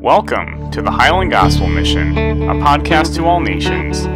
Welcome 0.00 0.70
to 0.70 0.80
the 0.80 0.92
Highland 0.92 1.32
Gospel 1.32 1.66
Mission, 1.66 2.16
a 2.16 2.54
podcast 2.54 3.16
to 3.16 3.24
all 3.24 3.40
nations. 3.40 4.06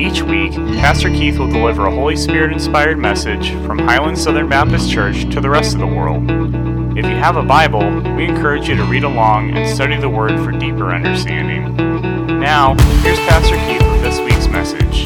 Each 0.00 0.22
week, 0.22 0.52
Pastor 0.80 1.10
Keith 1.10 1.38
will 1.38 1.50
deliver 1.50 1.84
a 1.84 1.90
Holy 1.90 2.16
Spirit 2.16 2.54
inspired 2.54 2.96
message 2.96 3.50
from 3.66 3.78
Highland 3.78 4.18
Southern 4.18 4.48
Baptist 4.48 4.90
Church 4.90 5.30
to 5.34 5.42
the 5.42 5.50
rest 5.50 5.74
of 5.74 5.80
the 5.80 5.86
world. 5.86 6.22
If 6.96 7.04
you 7.04 7.16
have 7.16 7.36
a 7.36 7.42
Bible, 7.42 7.80
we 8.14 8.24
encourage 8.24 8.66
you 8.66 8.76
to 8.76 8.84
read 8.84 9.04
along 9.04 9.54
and 9.54 9.68
study 9.68 9.98
the 9.98 10.08
Word 10.08 10.42
for 10.42 10.52
deeper 10.52 10.90
understanding. 10.90 11.76
Now, 12.40 12.74
here's 13.02 13.18
Pastor 13.18 13.56
Keith 13.66 13.82
with 13.82 14.00
this 14.00 14.18
week's 14.20 14.48
message. 14.48 15.04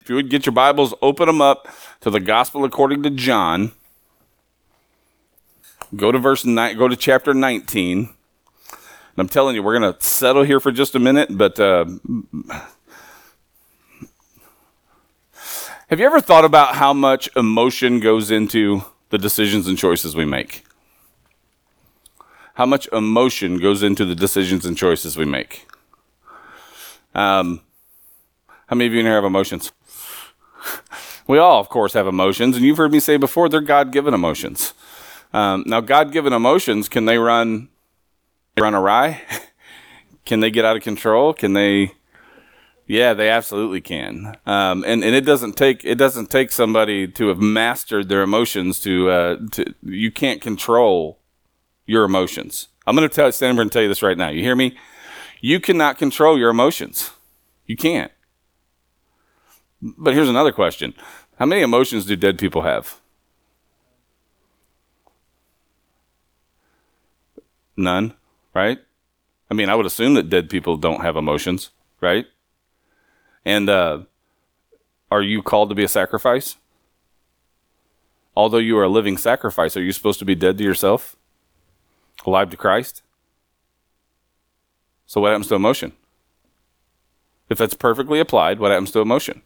If 0.00 0.08
you 0.08 0.14
would 0.14 0.30
get 0.30 0.46
your 0.46 0.52
Bibles, 0.52 0.94
open 1.02 1.26
them 1.26 1.40
up 1.40 1.66
to 2.02 2.10
the 2.10 2.20
Gospel 2.20 2.64
according 2.64 3.02
to 3.02 3.10
John. 3.10 3.72
Go 5.96 6.12
to 6.12 6.18
verse 6.18 6.44
nine. 6.44 6.76
Go 6.76 6.88
to 6.88 6.96
chapter 6.96 7.34
nineteen. 7.34 7.98
And 9.16 9.18
I'm 9.18 9.28
telling 9.28 9.54
you, 9.54 9.62
we're 9.62 9.78
going 9.78 9.92
to 9.92 10.02
settle 10.02 10.42
here 10.42 10.58
for 10.58 10.72
just 10.72 10.96
a 10.96 10.98
minute. 10.98 11.28
But 11.30 11.60
uh, 11.60 11.84
have 15.88 16.00
you 16.00 16.06
ever 16.06 16.20
thought 16.20 16.44
about 16.44 16.74
how 16.74 16.92
much 16.92 17.28
emotion 17.36 18.00
goes 18.00 18.32
into 18.32 18.82
the 19.10 19.18
decisions 19.18 19.68
and 19.68 19.78
choices 19.78 20.16
we 20.16 20.24
make? 20.24 20.64
How 22.54 22.66
much 22.66 22.88
emotion 22.88 23.58
goes 23.58 23.84
into 23.84 24.04
the 24.04 24.16
decisions 24.16 24.66
and 24.66 24.76
choices 24.76 25.16
we 25.16 25.24
make? 25.24 25.66
Um, 27.14 27.60
how 28.66 28.74
many 28.74 28.86
of 28.86 28.94
you 28.94 29.00
in 29.00 29.06
here 29.06 29.14
have 29.14 29.24
emotions? 29.24 29.70
we 31.28 31.38
all, 31.38 31.60
of 31.60 31.68
course, 31.68 31.92
have 31.92 32.08
emotions, 32.08 32.56
and 32.56 32.64
you've 32.64 32.78
heard 32.78 32.90
me 32.92 33.00
say 33.00 33.16
before 33.16 33.48
they're 33.48 33.60
God-given 33.60 34.14
emotions. 34.14 34.74
Um, 35.34 35.64
now, 35.66 35.80
God-given 35.80 36.32
emotions 36.32 36.88
can 36.88 37.06
they 37.06 37.18
run 37.18 37.68
run 38.56 38.74
awry? 38.74 39.20
can 40.24 40.38
they 40.38 40.50
get 40.50 40.64
out 40.64 40.76
of 40.76 40.82
control? 40.82 41.34
Can 41.34 41.54
they? 41.54 41.92
Yeah, 42.86 43.14
they 43.14 43.28
absolutely 43.28 43.80
can. 43.80 44.36
Um, 44.46 44.84
and 44.86 45.02
and 45.02 45.14
it 45.14 45.22
doesn't 45.26 45.56
take 45.56 45.84
it 45.84 45.96
doesn't 45.96 46.30
take 46.30 46.52
somebody 46.52 47.08
to 47.08 47.28
have 47.28 47.40
mastered 47.40 48.08
their 48.08 48.22
emotions 48.22 48.78
to 48.80 49.10
uh, 49.10 49.36
to 49.52 49.74
you 49.82 50.12
can't 50.12 50.40
control 50.40 51.18
your 51.84 52.04
emotions. 52.04 52.68
I'm 52.86 52.94
going 52.94 53.08
to 53.08 53.14
tell 53.14 53.32
stand 53.32 53.58
and 53.58 53.72
tell 53.72 53.82
you 53.82 53.88
this 53.88 54.02
right 54.02 54.16
now. 54.16 54.28
You 54.28 54.42
hear 54.42 54.54
me? 54.54 54.76
You 55.40 55.58
cannot 55.58 55.98
control 55.98 56.38
your 56.38 56.50
emotions. 56.50 57.10
You 57.66 57.76
can't. 57.76 58.12
But 59.82 60.14
here's 60.14 60.28
another 60.28 60.52
question: 60.52 60.94
How 61.40 61.46
many 61.46 61.62
emotions 61.62 62.06
do 62.06 62.14
dead 62.14 62.38
people 62.38 62.62
have? 62.62 63.00
None, 67.76 68.14
right? 68.54 68.78
I 69.50 69.54
mean, 69.54 69.68
I 69.68 69.74
would 69.74 69.86
assume 69.86 70.14
that 70.14 70.30
dead 70.30 70.48
people 70.48 70.76
don't 70.76 71.02
have 71.02 71.16
emotions, 71.16 71.70
right? 72.00 72.26
And 73.44 73.68
uh, 73.68 74.00
are 75.10 75.22
you 75.22 75.42
called 75.42 75.68
to 75.68 75.74
be 75.74 75.84
a 75.84 75.88
sacrifice? 75.88 76.56
Although 78.36 78.58
you 78.58 78.78
are 78.78 78.84
a 78.84 78.88
living 78.88 79.16
sacrifice, 79.16 79.76
are 79.76 79.82
you 79.82 79.92
supposed 79.92 80.18
to 80.18 80.24
be 80.24 80.34
dead 80.34 80.58
to 80.58 80.64
yourself? 80.64 81.16
Alive 82.26 82.50
to 82.50 82.56
Christ? 82.56 83.02
So, 85.06 85.20
what 85.20 85.30
happens 85.30 85.48
to 85.48 85.54
emotion? 85.54 85.92
If 87.48 87.58
that's 87.58 87.74
perfectly 87.74 88.18
applied, 88.18 88.58
what 88.58 88.70
happens 88.70 88.90
to 88.92 89.00
emotion? 89.00 89.42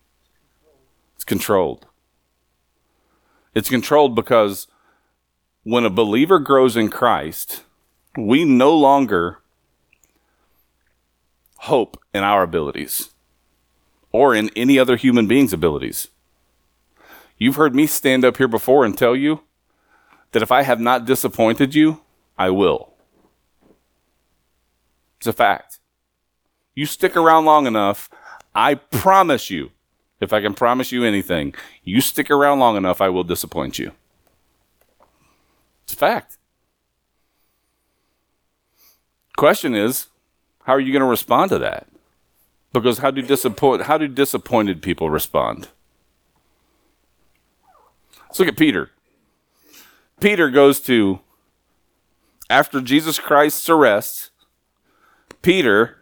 It's 1.17 1.25
controlled. 1.25 1.87
It's 3.55 3.69
controlled 3.69 4.15
because 4.15 4.69
when 5.65 5.85
a 5.85 5.91
believer 5.91 6.39
grows 6.39 6.77
in 6.77 6.91
Christ, 6.91 7.65
we 8.17 8.45
no 8.45 8.75
longer 8.77 9.39
hope 11.59 12.01
in 12.15 12.23
our 12.23 12.43
abilities 12.43 13.11
or 14.13 14.35
in 14.35 14.51
any 14.57 14.79
other 14.79 14.97
human 14.97 15.27
being's 15.27 15.53
abilities. 15.53 16.09
You've 17.37 17.57
heard 17.57 17.75
me 17.75 17.87
stand 17.87 18.25
up 18.25 18.37
here 18.37 18.49
before 18.49 18.85
and 18.85 18.97
tell 18.97 19.15
you 19.15 19.43
that 20.33 20.43
if 20.43 20.51
I 20.51 20.63
have 20.63 20.81
not 20.81 21.05
disappointed 21.05 21.75
you, 21.75 22.01
I 22.37 22.51
will. 22.51 22.95
It's 25.19 25.27
a 25.27 25.33
fact. 25.33 25.79
You 26.75 26.87
stick 26.87 27.17
around 27.17 27.45
long 27.45 27.67
enough, 27.67 28.09
I 28.55 28.75
promise 28.75 29.51
you, 29.51 29.71
if 30.21 30.33
I 30.33 30.41
can 30.41 30.55
promise 30.55 30.91
you 30.91 31.05
anything, 31.05 31.55
you 31.85 32.01
stick 32.01 32.31
around 32.31 32.59
long 32.59 32.77
enough, 32.77 33.01
I 33.01 33.09
will 33.09 33.25
disappoint 33.25 33.79
you. 33.79 33.93
It's 35.85 35.93
a 35.93 35.97
fact. 35.97 36.38
Question 39.39 39.73
is, 39.77 40.09
how 40.65 40.73
are 40.73 40.81
you 40.81 40.93
going 40.93 40.99
to 40.99 41.07
respond 41.07 41.51
to 41.51 41.61
that? 41.61 41.87
Because 42.73 42.99
how 42.99 43.13
do 43.13 43.23
disappoint 43.23 43.83
how 43.83 43.97
do 43.97 44.09
disappointed 44.09 44.83
people 44.83 45.11
respond? 45.11 45.69
Let's 48.27 48.41
look 48.41 48.49
at 48.49 48.57
Peter. 48.57 48.91
Peter 50.19 50.51
goes 50.51 50.81
to 50.81 51.21
after 52.51 52.81
Jesus 52.81 53.21
Christ's 53.21 53.69
arrest, 53.69 54.31
Peter 55.41 55.97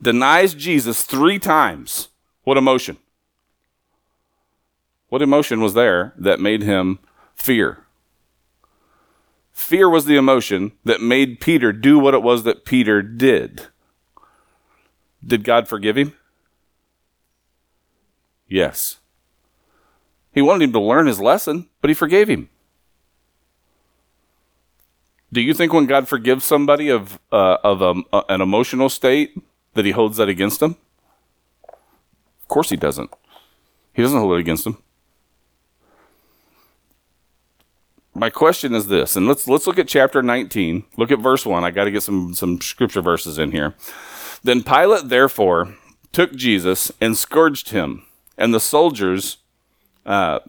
denies 0.00 0.54
Jesus 0.54 1.02
3 1.02 1.38
times. 1.38 2.08
What 2.44 2.56
emotion? 2.56 2.96
What 5.10 5.20
emotion 5.20 5.60
was 5.60 5.74
there 5.74 6.14
that 6.16 6.40
made 6.40 6.62
him 6.62 7.00
fear? 7.34 7.84
Fear 9.62 9.88
was 9.88 10.04
the 10.04 10.16
emotion 10.16 10.72
that 10.84 11.00
made 11.00 11.40
Peter 11.40 11.72
do 11.72 11.98
what 11.98 12.14
it 12.14 12.22
was 12.22 12.42
that 12.42 12.64
Peter 12.64 13.00
did. 13.00 13.68
Did 15.24 15.44
God 15.44 15.68
forgive 15.68 15.96
him? 15.96 16.14
Yes. 18.48 18.98
He 20.32 20.42
wanted 20.42 20.64
him 20.64 20.72
to 20.72 20.80
learn 20.80 21.06
his 21.06 21.20
lesson, 21.20 21.68
but 21.80 21.88
he 21.88 21.94
forgave 21.94 22.28
him. 22.28 22.50
Do 25.32 25.40
you 25.40 25.54
think 25.54 25.72
when 25.72 25.86
God 25.86 26.06
forgives 26.06 26.44
somebody 26.44 26.90
of 26.90 27.18
uh, 27.30 27.56
of 27.64 27.80
a, 27.80 28.02
uh, 28.12 28.22
an 28.28 28.42
emotional 28.42 28.90
state 28.90 29.34
that 29.72 29.86
He 29.86 29.92
holds 29.92 30.18
that 30.18 30.28
against 30.28 30.60
them? 30.60 30.76
Of 32.42 32.48
course 32.48 32.68
He 32.68 32.76
doesn't. 32.76 33.10
He 33.94 34.02
doesn't 34.02 34.18
hold 34.18 34.34
it 34.34 34.40
against 34.40 34.64
them. 34.64 34.82
My 38.14 38.30
question 38.30 38.74
is 38.74 38.88
this, 38.88 39.16
and 39.16 39.26
let's 39.26 39.48
let's 39.48 39.66
look 39.66 39.78
at 39.78 39.88
chapter 39.88 40.22
19. 40.22 40.84
Look 40.96 41.10
at 41.10 41.18
verse 41.18 41.46
1. 41.46 41.64
I 41.64 41.70
got 41.70 41.84
to 41.84 41.90
get 41.90 42.02
some 42.02 42.34
some 42.34 42.60
scripture 42.60 43.02
verses 43.02 43.38
in 43.38 43.52
here. 43.52 43.74
Then 44.44 44.62
Pilate 44.62 45.08
therefore 45.08 45.76
took 46.12 46.34
Jesus 46.34 46.92
and 47.00 47.16
scourged 47.16 47.70
him, 47.70 48.04
and 48.36 48.52
the 48.52 48.60
soldiers 48.60 49.38
uh, 50.04 50.40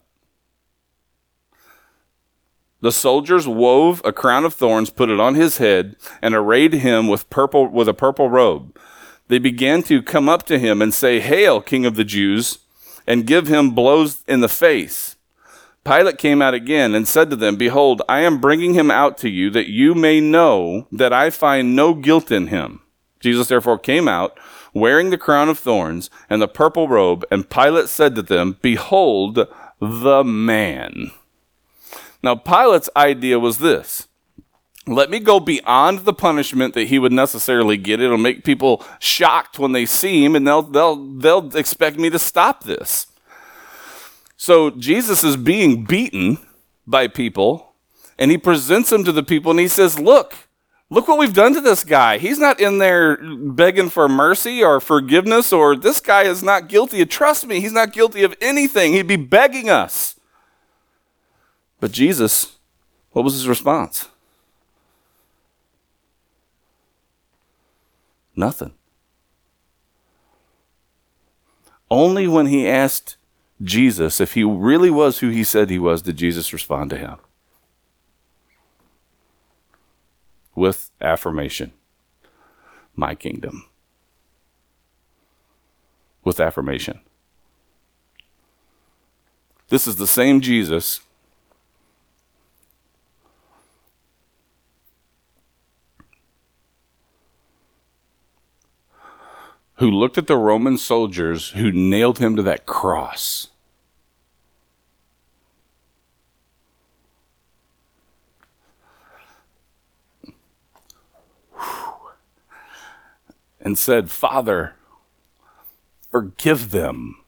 the 2.81 2.91
soldiers 2.91 3.47
wove 3.47 4.01
a 4.03 4.11
crown 4.11 4.43
of 4.43 4.53
thorns, 4.53 4.89
put 4.89 5.09
it 5.09 5.19
on 5.19 5.35
his 5.35 5.57
head, 5.57 5.95
and 6.21 6.35
arrayed 6.35 6.73
him 6.73 7.07
with 7.07 7.29
purple 7.29 7.69
with 7.69 7.87
a 7.87 7.93
purple 7.93 8.29
robe. 8.29 8.77
They 9.29 9.39
began 9.39 9.83
to 9.83 10.03
come 10.03 10.27
up 10.27 10.43
to 10.47 10.59
him 10.59 10.81
and 10.81 10.93
say, 10.93 11.21
"Hail, 11.21 11.61
King 11.61 11.85
of 11.85 11.95
the 11.95 12.03
Jews!" 12.03 12.59
and 13.07 13.27
give 13.27 13.47
him 13.47 13.71
blows 13.71 14.23
in 14.27 14.41
the 14.41 14.49
face. 14.49 15.12
Pilate 15.85 16.17
came 16.17 16.41
out 16.41 16.53
again 16.53 16.95
and 16.95 17.07
said 17.07 17.29
to 17.29 17.35
them, 17.35 17.57
Behold, 17.57 18.01
I 18.07 18.21
am 18.21 18.39
bringing 18.39 18.73
him 18.73 18.89
out 18.89 19.17
to 19.19 19.29
you 19.29 19.49
that 19.49 19.69
you 19.69 19.93
may 19.93 20.21
know 20.21 20.87
that 20.91 21.11
I 21.11 21.29
find 21.29 21.75
no 21.75 21.93
guilt 21.93 22.31
in 22.31 22.47
him. 22.47 22.81
Jesus 23.19 23.47
therefore 23.47 23.79
came 23.79 24.07
out, 24.07 24.37
wearing 24.73 25.09
the 25.09 25.17
crown 25.17 25.49
of 25.49 25.59
thorns 25.59 26.09
and 26.29 26.41
the 26.41 26.47
purple 26.47 26.87
robe, 26.87 27.25
and 27.29 27.49
Pilate 27.49 27.89
said 27.89 28.15
to 28.15 28.21
them, 28.21 28.57
Behold 28.61 29.47
the 29.79 30.23
man. 30.23 31.11
Now, 32.21 32.35
Pilate's 32.35 32.89
idea 32.95 33.37
was 33.39 33.57
this 33.57 34.07
let 34.85 35.09
me 35.09 35.19
go 35.19 35.39
beyond 35.39 35.99
the 35.99 36.13
punishment 36.13 36.73
that 36.73 36.87
he 36.87 36.99
would 36.99 37.13
necessarily 37.13 37.77
get. 37.77 38.01
It'll 38.01 38.17
make 38.17 38.43
people 38.43 38.83
shocked 38.99 39.57
when 39.57 39.71
they 39.71 39.85
see 39.85 40.23
him, 40.23 40.35
and 40.35 40.45
they'll, 40.45 40.61
they'll, 40.61 40.95
they'll 40.95 41.55
expect 41.55 41.97
me 41.97 42.09
to 42.09 42.19
stop 42.19 42.63
this. 42.63 43.07
So 44.43 44.71
Jesus 44.71 45.23
is 45.23 45.37
being 45.37 45.85
beaten 45.85 46.37
by 46.85 47.07
people, 47.07 47.75
and 48.19 48.29
he 48.29 48.37
presents 48.37 48.91
him 48.91 49.05
to 49.05 49.13
the 49.13 49.23
people, 49.23 49.51
and 49.51 49.59
he 49.61 49.69
says, 49.69 49.97
Look, 49.97 50.35
look 50.89 51.07
what 51.07 51.17
we've 51.17 51.33
done 51.33 51.53
to 51.53 51.61
this 51.61 51.85
guy. 51.85 52.17
He's 52.17 52.39
not 52.39 52.59
in 52.59 52.77
there 52.77 53.15
begging 53.15 53.89
for 53.89 54.09
mercy 54.09 54.61
or 54.61 54.81
forgiveness, 54.81 55.53
or 55.53 55.77
this 55.77 56.01
guy 56.01 56.23
is 56.23 56.43
not 56.43 56.67
guilty. 56.67 57.05
Trust 57.05 57.47
me, 57.47 57.61
he's 57.61 57.71
not 57.71 57.93
guilty 57.93 58.21
of 58.23 58.35
anything. 58.41 58.91
He'd 58.91 59.07
be 59.07 59.15
begging 59.15 59.69
us. 59.69 60.19
But 61.79 61.93
Jesus, 61.93 62.57
what 63.11 63.23
was 63.23 63.35
his 63.35 63.47
response? 63.47 64.09
Nothing. 68.35 68.73
Only 71.89 72.27
when 72.27 72.47
he 72.47 72.67
asked 72.67 73.15
Jesus, 73.63 74.19
if 74.19 74.33
he 74.33 74.43
really 74.43 74.89
was 74.89 75.19
who 75.19 75.29
he 75.29 75.43
said 75.43 75.69
he 75.69 75.79
was, 75.79 76.01
did 76.01 76.17
Jesus 76.17 76.53
respond 76.53 76.89
to 76.89 76.97
him? 76.97 77.17
with 80.55 80.91
affirmation. 81.01 81.73
My 82.95 83.15
kingdom. 83.15 83.65
With 86.23 86.39
affirmation. 86.39 86.99
This 89.69 89.87
is 89.87 89.95
the 89.95 90.07
same 90.07 90.41
Jesus 90.41 91.01
who 99.75 99.89
looked 99.89 100.17
at 100.17 100.27
the 100.27 100.37
Roman 100.37 100.77
soldiers 100.77 101.49
who 101.49 101.71
nailed 101.71 102.19
him 102.19 102.35
to 102.35 102.43
that 102.43 102.65
cross. 102.65 103.47
And 113.65 113.77
said, 113.77 114.11
Father, 114.11 114.75
forgive 116.11 116.71
them, 116.71 117.23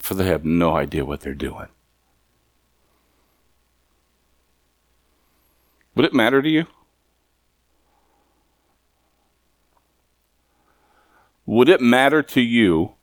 for 0.00 0.14
they 0.14 0.26
have 0.26 0.44
no 0.44 0.74
idea 0.76 1.04
what 1.04 1.20
they're 1.20 1.32
doing. 1.32 1.68
Would 5.94 6.06
it 6.06 6.12
matter 6.12 6.42
to 6.42 6.48
you? 6.48 6.66
Would 11.46 11.68
it 11.68 11.80
matter 11.80 12.22
to 12.22 12.40
you 12.40 12.94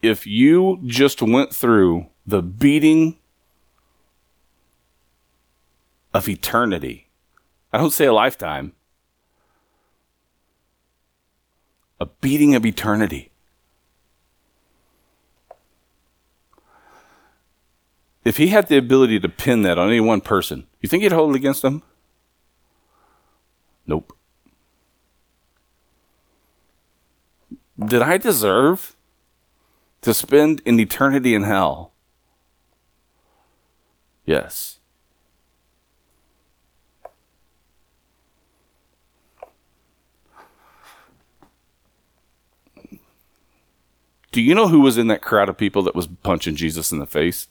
if 0.00 0.28
you 0.28 0.80
just 0.86 1.22
went 1.22 1.52
through 1.52 2.06
the 2.24 2.40
beating 2.40 3.18
of 6.12 6.28
eternity? 6.28 7.03
I 7.74 7.76
don't 7.76 7.92
say 7.92 8.04
a 8.04 8.12
lifetime, 8.12 8.72
a 11.98 12.06
beating 12.06 12.54
of 12.54 12.64
eternity. 12.64 13.32
If 18.24 18.36
he 18.36 18.46
had 18.46 18.68
the 18.68 18.76
ability 18.76 19.18
to 19.18 19.28
pin 19.28 19.62
that 19.62 19.76
on 19.76 19.88
any 19.88 19.98
one 19.98 20.20
person, 20.20 20.68
you 20.80 20.88
think 20.88 21.02
he'd 21.02 21.10
hold 21.10 21.34
it 21.34 21.36
against 21.36 21.62
them? 21.62 21.82
Nope. 23.88 24.16
Did 27.76 28.02
I 28.02 28.18
deserve 28.18 28.94
to 30.02 30.14
spend 30.14 30.62
an 30.64 30.78
eternity 30.78 31.34
in 31.34 31.42
hell? 31.42 31.90
Yes. 34.24 34.78
Do 44.34 44.42
you 44.42 44.52
know 44.52 44.66
who 44.66 44.80
was 44.80 44.98
in 44.98 45.06
that 45.06 45.22
crowd 45.22 45.48
of 45.48 45.56
people 45.56 45.82
that 45.84 45.94
was 45.94 46.08
punching 46.08 46.56
Jesus 46.56 46.90
in 46.90 46.98
the 46.98 47.06
face? 47.06 47.46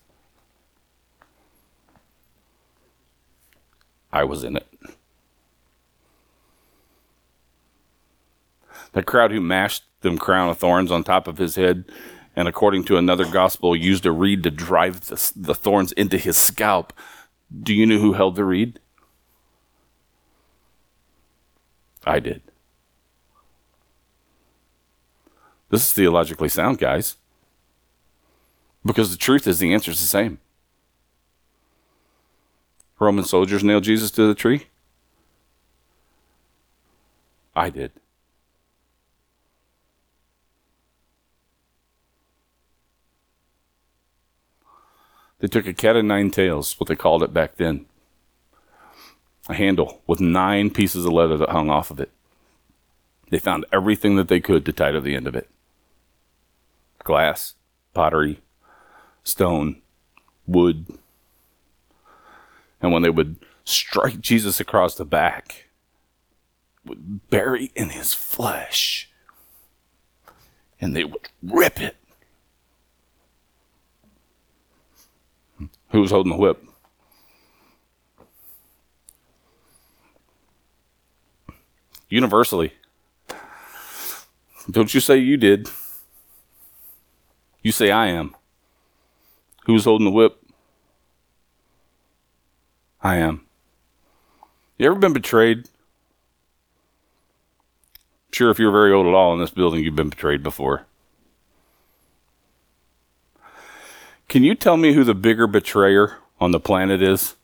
I 4.11 4.25
was 4.25 4.43
in 4.43 4.57
it. 4.57 4.67
The 8.91 9.01
crowd 9.01 9.31
who 9.31 9.39
mashed 9.39 9.85
them 10.01 10.17
crown 10.17 10.49
of 10.49 10.57
thorns 10.57 10.91
on 10.91 11.05
top 11.05 11.25
of 11.29 11.37
his 11.37 11.55
head, 11.55 11.85
and 12.35 12.49
according 12.49 12.83
to 12.83 12.97
another 12.97 13.23
gospel, 13.23 13.77
used 13.77 14.05
a 14.05 14.11
reed 14.11 14.43
to 14.43 14.51
drive 14.51 15.05
the, 15.05 15.31
the 15.37 15.55
thorns 15.55 15.93
into 15.93 16.17
his 16.17 16.35
scalp. 16.35 16.91
Do 17.61 17.73
you 17.73 17.85
know 17.85 17.97
who 17.97 18.11
held 18.11 18.35
the 18.35 18.43
reed? 18.43 18.81
I 22.03 22.19
did. 22.19 22.41
This 25.73 25.87
is 25.87 25.93
theologically 25.93 26.49
sound, 26.49 26.77
guys. 26.77 27.17
Because 28.85 29.09
the 29.09 29.17
truth 29.17 29.47
is, 29.47 29.57
the 29.57 29.73
answer 29.73 29.89
is 29.89 29.99
the 29.99 30.05
same. 30.05 30.37
Roman 32.99 33.25
soldiers 33.25 33.63
nailed 33.63 33.83
Jesus 33.83 34.11
to 34.11 34.27
the 34.27 34.35
tree. 34.35 34.67
I 37.55 37.71
did. 37.71 37.91
They 45.39 45.47
took 45.47 45.65
a 45.65 45.73
cat 45.73 45.95
of 45.95 46.05
nine 46.05 46.29
tails, 46.29 46.79
what 46.79 46.87
they 46.87 46.95
called 46.95 47.23
it 47.23 47.33
back 47.33 47.55
then. 47.55 47.87
A 49.49 49.55
handle 49.55 50.03
with 50.05 50.21
nine 50.21 50.69
pieces 50.69 51.03
of 51.03 51.13
leather 51.13 51.37
that 51.37 51.49
hung 51.49 51.71
off 51.71 51.89
of 51.89 51.99
it. 51.99 52.11
They 53.31 53.39
found 53.39 53.65
everything 53.73 54.17
that 54.17 54.27
they 54.27 54.39
could 54.39 54.65
to 54.65 54.71
tie 54.71 54.91
to 54.91 55.01
the 55.01 55.15
end 55.15 55.25
of 55.25 55.35
it 55.35 55.49
glass, 57.03 57.55
pottery, 57.93 58.41
stone, 59.23 59.81
wood. 60.47 60.87
And 62.81 62.91
when 62.91 63.01
they 63.01 63.09
would 63.09 63.37
strike 63.63 64.19
Jesus 64.19 64.59
across 64.59 64.95
the 64.95 65.05
back, 65.05 65.69
would 66.85 67.29
bury 67.29 67.71
in 67.75 67.89
his 67.89 68.13
flesh, 68.13 69.09
and 70.81 70.95
they 70.95 71.05
would 71.05 71.29
rip 71.41 71.79
it 71.79 71.95
Who 75.93 76.01
was 76.01 76.09
holding 76.09 76.31
the 76.31 76.37
whip? 76.37 76.59
Universally. 82.09 82.73
Don't 84.71 84.91
you 84.91 84.99
say 84.99 85.17
you 85.17 85.37
did. 85.37 85.69
You 87.63 87.71
say 87.71 87.89
I 87.89 88.07
am. 88.07 88.35
Who's 89.65 89.85
holding 89.85 90.05
the 90.05 90.11
whip? 90.11 90.37
I 93.01 93.15
am. 93.15 93.45
You 94.77 94.87
ever 94.87 94.99
been 94.99 95.13
betrayed? 95.13 95.69
Sure, 98.31 98.49
if 98.49 98.59
you're 98.59 98.71
very 98.71 98.91
old 98.91 99.07
at 99.07 99.13
all 99.13 99.33
in 99.33 99.39
this 99.39 99.51
building, 99.51 99.83
you've 99.83 99.95
been 99.95 100.09
betrayed 100.09 100.43
before. 100.43 100.85
Can 104.27 104.43
you 104.43 104.55
tell 104.55 104.75
me 104.75 104.93
who 104.93 105.03
the 105.03 105.13
bigger 105.13 105.47
betrayer 105.47 106.17
on 106.41 106.51
the 106.51 106.59
planet 106.59 107.01
is? 107.01 107.35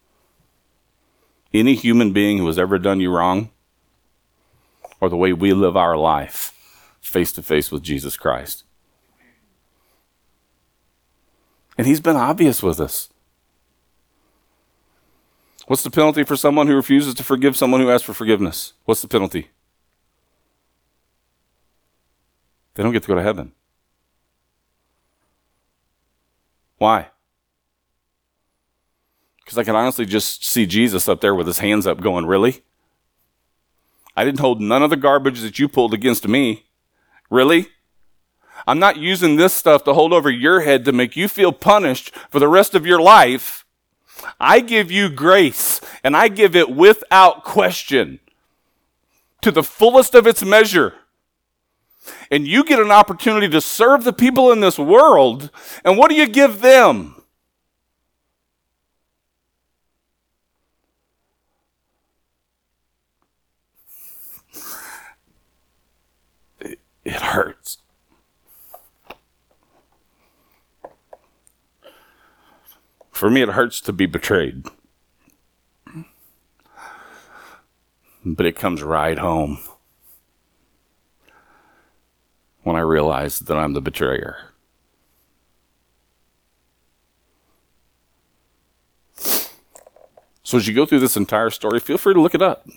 Any 1.54 1.76
human 1.76 2.12
being 2.12 2.40
who 2.40 2.48
has 2.48 2.60
ever 2.60 2.78
done 2.78 3.00
you 3.00 3.12
wrong? 3.16 3.52
Or 5.00 5.08
the 5.08 5.16
way 5.16 5.32
we 5.32 5.54
live 5.54 5.78
our 5.78 5.96
life 5.96 6.54
face 7.00 7.32
to 7.34 7.44
face 7.44 7.72
with 7.72 7.84
Jesus 7.84 8.18
Christ? 8.18 8.64
And 11.80 11.88
he's 11.88 12.02
been 12.02 12.18
obvious 12.18 12.62
with 12.62 12.82
us. 12.82 13.08
What's 15.68 15.82
the 15.82 15.90
penalty 15.90 16.26
for 16.26 16.36
someone 16.36 16.68
who 16.68 16.76
refuses 16.76 17.14
to 17.14 17.24
forgive 17.24 17.56
someone 17.56 17.80
who 17.80 17.90
asks 17.90 18.06
for 18.06 18.14
forgiveness? 18.14 18.74
What's 18.84 19.02
the 19.02 19.08
penalty? 19.08 19.48
They 22.74 22.84
don't 22.84 22.92
get 22.92 23.04
to 23.04 23.08
go 23.08 23.16
to 23.16 23.24
heaven. 23.24 23.54
Why? 26.80 27.12
Because 29.38 29.58
I 29.58 29.64
can 29.64 29.78
honestly 29.78 30.06
just 30.06 30.44
see 30.44 30.66
Jesus 30.66 31.08
up 31.08 31.22
there 31.22 31.34
with 31.34 31.48
his 31.48 31.60
hands 31.60 31.88
up 31.88 32.02
going, 32.02 32.26
Really? 32.26 32.62
I 34.18 34.26
didn't 34.26 34.42
hold 34.42 34.60
none 34.60 34.84
of 34.84 34.90
the 34.90 34.98
garbage 34.98 35.40
that 35.40 35.60
you 35.60 35.70
pulled 35.70 35.94
against 35.94 36.28
me. 36.28 36.66
Really? 37.30 37.70
I'm 38.70 38.80
not 38.80 38.98
using 38.98 39.36
this 39.36 39.54
stuff 39.54 39.84
to 39.84 39.94
hold 39.94 40.14
over 40.14 40.30
your 40.30 40.62
head 40.62 40.86
to 40.86 40.92
make 40.92 41.16
you 41.16 41.28
feel 41.28 41.52
punished 41.52 42.16
for 42.30 42.40
the 42.40 42.48
rest 42.48 42.76
of 42.76 42.86
your 42.86 43.02
life. 43.02 43.66
I 44.40 44.60
give 44.60 44.92
you 44.92 45.10
grace, 45.10 45.82
and 46.04 46.16
I 46.16 46.28
give 46.28 46.56
it 46.56 46.70
without 46.70 47.44
question 47.44 48.20
to 49.42 49.52
the 49.52 49.64
fullest 49.64 50.14
of 50.14 50.28
its 50.28 50.44
measure 50.44 50.94
and 52.32 52.48
you 52.48 52.64
get 52.64 52.80
an 52.80 52.92
opportunity 52.92 53.50
to 53.50 53.62
serve 53.62 54.04
the 54.04 54.14
people 54.14 54.52
in 54.52 54.60
this 54.60 54.78
world, 54.78 55.50
and 55.84 55.98
what 55.98 56.10
do 56.10 56.16
you 56.16 56.28
give 56.28 56.62
them? 56.62 57.16
It, 67.06 67.22
hurts. 67.22 67.78
For 73.20 73.30
me, 73.30 73.42
it 73.42 73.50
hurts 73.50 73.82
to 73.82 73.92
be 73.92 74.06
betrayed. 74.06 74.64
But 78.24 78.46
it 78.46 78.56
comes 78.56 78.82
right 78.82 79.18
home 79.18 79.60
when 82.64 82.78
I 82.78 82.80
realize 82.80 83.40
that 83.40 83.58
I'm 83.58 83.74
the 83.74 83.82
betrayer. 83.82 84.54
So 90.44 90.56
as 90.56 90.70
you 90.70 90.74
go 90.74 90.86
through 90.86 91.02
this 91.02 91.18
entire 91.18 91.50
story, 91.50 91.82
feel 91.82 91.98
free 91.98 92.14
to 92.14 92.22
look 92.22 92.36
it 92.36 92.42
up. 92.42 92.70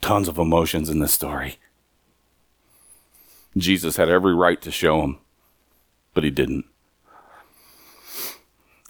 Tons 0.00 0.28
of 0.28 0.38
emotions 0.38 0.88
in 0.88 1.00
this 1.00 1.12
story. 1.12 1.56
Jesus 3.56 3.96
had 3.96 4.08
every 4.08 4.32
right 4.32 4.62
to 4.62 4.70
show 4.70 5.00
them, 5.00 5.18
but 6.14 6.22
he 6.22 6.30
didn't. 6.30 6.66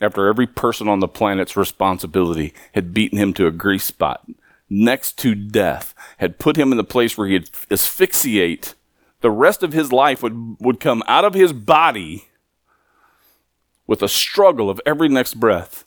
After 0.02 0.26
every 0.26 0.48
person 0.48 0.88
on 0.88 0.98
the 0.98 1.06
planet's 1.06 1.56
responsibility 1.56 2.52
had 2.72 2.92
beaten 2.92 3.18
him 3.18 3.32
to 3.34 3.46
a 3.46 3.52
grease 3.52 3.84
spot, 3.84 4.26
next 4.68 5.16
to 5.18 5.36
death, 5.36 5.94
had 6.18 6.40
put 6.40 6.56
him 6.56 6.72
in 6.72 6.76
the 6.76 6.82
place 6.82 7.16
where 7.16 7.28
he'd 7.28 7.48
asphyxiate, 7.70 8.74
the 9.20 9.30
rest 9.30 9.62
of 9.62 9.72
his 9.72 9.92
life 9.92 10.20
would, 10.20 10.56
would 10.58 10.80
come 10.80 11.04
out 11.06 11.24
of 11.24 11.34
his 11.34 11.52
body 11.52 12.24
with 13.86 14.02
a 14.02 14.08
struggle 14.08 14.68
of 14.68 14.80
every 14.84 15.08
next 15.08 15.34
breath. 15.34 15.84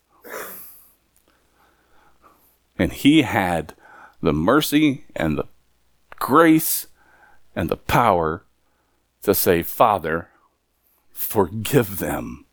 And 2.80 2.94
he 2.94 3.24
had 3.24 3.74
the 4.22 4.34
mercy 4.34 5.06
and 5.14 5.38
the 5.38 5.46
grace 6.12 6.88
and 7.54 7.70
the 7.70 7.78
power 7.78 8.46
to 9.24 9.36
say, 9.36 9.62
Father, 9.62 10.30
forgive 11.12 11.98
them, 11.98 12.45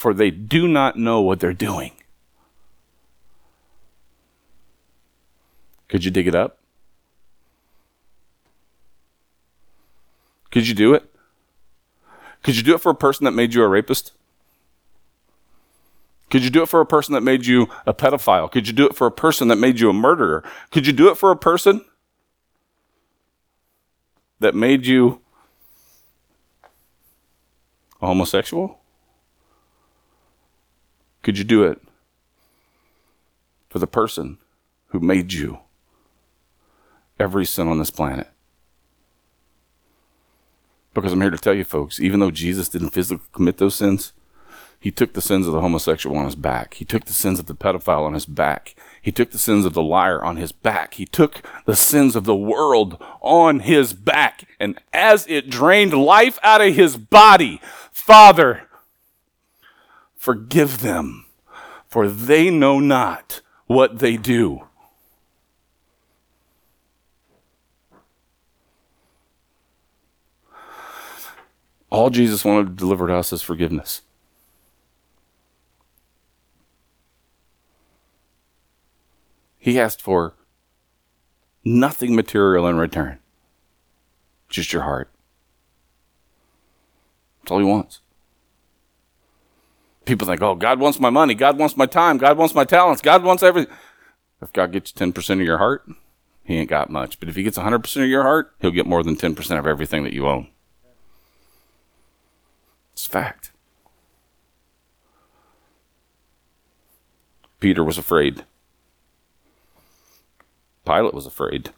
for 0.00 0.14
they 0.14 0.30
do 0.30 0.66
not 0.66 0.96
know 0.96 1.20
what 1.20 1.40
they're 1.40 1.52
doing. 1.52 1.92
Could 5.88 6.06
you 6.06 6.10
dig 6.10 6.26
it 6.26 6.34
up? 6.34 6.58
Could 10.50 10.66
you 10.66 10.74
do 10.74 10.94
it? 10.94 11.04
Could 12.42 12.56
you 12.56 12.62
do 12.62 12.74
it 12.74 12.80
for 12.80 12.88
a 12.88 12.94
person 12.94 13.26
that 13.26 13.32
made 13.32 13.52
you 13.52 13.62
a 13.62 13.68
rapist? 13.68 14.12
Could 16.30 16.44
you 16.44 16.48
do 16.48 16.62
it 16.62 16.70
for 16.70 16.80
a 16.80 16.86
person 16.86 17.12
that 17.12 17.20
made 17.20 17.44
you 17.44 17.68
a 17.84 17.92
pedophile? 17.92 18.50
Could 18.50 18.68
you 18.68 18.72
do 18.72 18.86
it 18.86 18.96
for 18.96 19.06
a 19.06 19.12
person 19.12 19.48
that 19.48 19.56
made 19.56 19.80
you 19.80 19.90
a 19.90 19.92
murderer? 19.92 20.42
Could 20.70 20.86
you 20.86 20.94
do 20.94 21.10
it 21.10 21.18
for 21.18 21.30
a 21.30 21.36
person 21.36 21.84
that 24.38 24.54
made 24.54 24.86
you 24.86 25.20
a 28.00 28.06
homosexual? 28.06 28.80
Could 31.22 31.38
you 31.38 31.44
do 31.44 31.64
it 31.64 31.80
for 33.68 33.78
the 33.78 33.86
person 33.86 34.38
who 34.88 35.00
made 35.00 35.32
you 35.32 35.58
every 37.18 37.44
sin 37.44 37.68
on 37.68 37.78
this 37.78 37.90
planet? 37.90 38.28
Because 40.94 41.12
I'm 41.12 41.20
here 41.20 41.30
to 41.30 41.38
tell 41.38 41.54
you, 41.54 41.64
folks, 41.64 42.00
even 42.00 42.20
though 42.20 42.30
Jesus 42.30 42.68
didn't 42.68 42.90
physically 42.90 43.24
commit 43.32 43.58
those 43.58 43.76
sins, 43.76 44.12
he 44.80 44.90
took 44.90 45.12
the 45.12 45.20
sins 45.20 45.46
of 45.46 45.52
the 45.52 45.60
homosexual 45.60 46.16
on 46.16 46.24
his 46.24 46.34
back. 46.34 46.74
He 46.74 46.86
took 46.86 47.04
the 47.04 47.12
sins 47.12 47.38
of 47.38 47.46
the 47.46 47.54
pedophile 47.54 48.06
on 48.06 48.14
his 48.14 48.24
back. 48.24 48.74
He 49.02 49.12
took 49.12 49.30
the 49.30 49.38
sins 49.38 49.66
of 49.66 49.74
the 49.74 49.82
liar 49.82 50.24
on 50.24 50.36
his 50.36 50.52
back. 50.52 50.94
He 50.94 51.04
took 51.04 51.42
the 51.66 51.76
sins 51.76 52.16
of 52.16 52.24
the 52.24 52.34
world 52.34 52.96
on 53.20 53.60
his 53.60 53.92
back. 53.92 54.44
And 54.58 54.78
as 54.92 55.26
it 55.28 55.50
drained 55.50 55.92
life 55.92 56.38
out 56.42 56.62
of 56.62 56.74
his 56.74 56.96
body, 56.96 57.60
Father, 57.92 58.62
forgive 60.20 60.82
them, 60.82 61.24
for 61.88 62.06
they 62.06 62.50
know 62.50 62.78
not 62.78 63.40
what 63.66 64.00
they 64.00 64.18
do. 64.18 64.66
All 71.88 72.10
Jesus 72.10 72.44
wanted 72.44 72.66
to 72.66 72.74
deliver 72.74 73.06
to 73.06 73.14
us 73.14 73.32
is 73.32 73.40
forgiveness. 73.40 74.02
He 79.58 79.80
asked 79.80 80.02
for 80.02 80.34
nothing 81.64 82.14
material 82.14 82.68
in 82.68 82.76
return, 82.76 83.20
just 84.50 84.70
your 84.70 84.82
heart. 84.82 85.10
That's 87.40 87.52
all 87.52 87.58
he 87.58 87.64
wants. 87.64 88.00
People 90.04 90.26
think, 90.26 90.42
oh, 90.42 90.54
God 90.54 90.80
wants 90.80 90.98
my 90.98 91.10
money. 91.10 91.34
God 91.34 91.58
wants 91.58 91.76
my 91.76 91.86
time. 91.86 92.18
God 92.18 92.36
wants 92.38 92.54
my 92.54 92.64
talents. 92.64 93.02
God 93.02 93.22
wants 93.22 93.42
everything. 93.42 93.72
If 94.40 94.52
God 94.52 94.72
gets 94.72 94.92
10% 94.92 95.40
of 95.40 95.46
your 95.46 95.58
heart, 95.58 95.86
he 96.42 96.56
ain't 96.56 96.70
got 96.70 96.90
much. 96.90 97.20
But 97.20 97.28
if 97.28 97.36
he 97.36 97.42
gets 97.42 97.58
100% 97.58 98.02
of 98.02 98.08
your 98.08 98.22
heart, 98.22 98.54
he'll 98.60 98.70
get 98.70 98.86
more 98.86 99.02
than 99.02 99.16
10% 99.16 99.58
of 99.58 99.66
everything 99.66 100.02
that 100.04 100.12
you 100.12 100.26
own. 100.26 100.48
It's 102.92 103.06
fact. 103.06 103.52
Peter 107.60 107.84
was 107.84 107.98
afraid. 107.98 108.44
Pilate 110.86 111.14
was 111.14 111.26
afraid. 111.26 111.70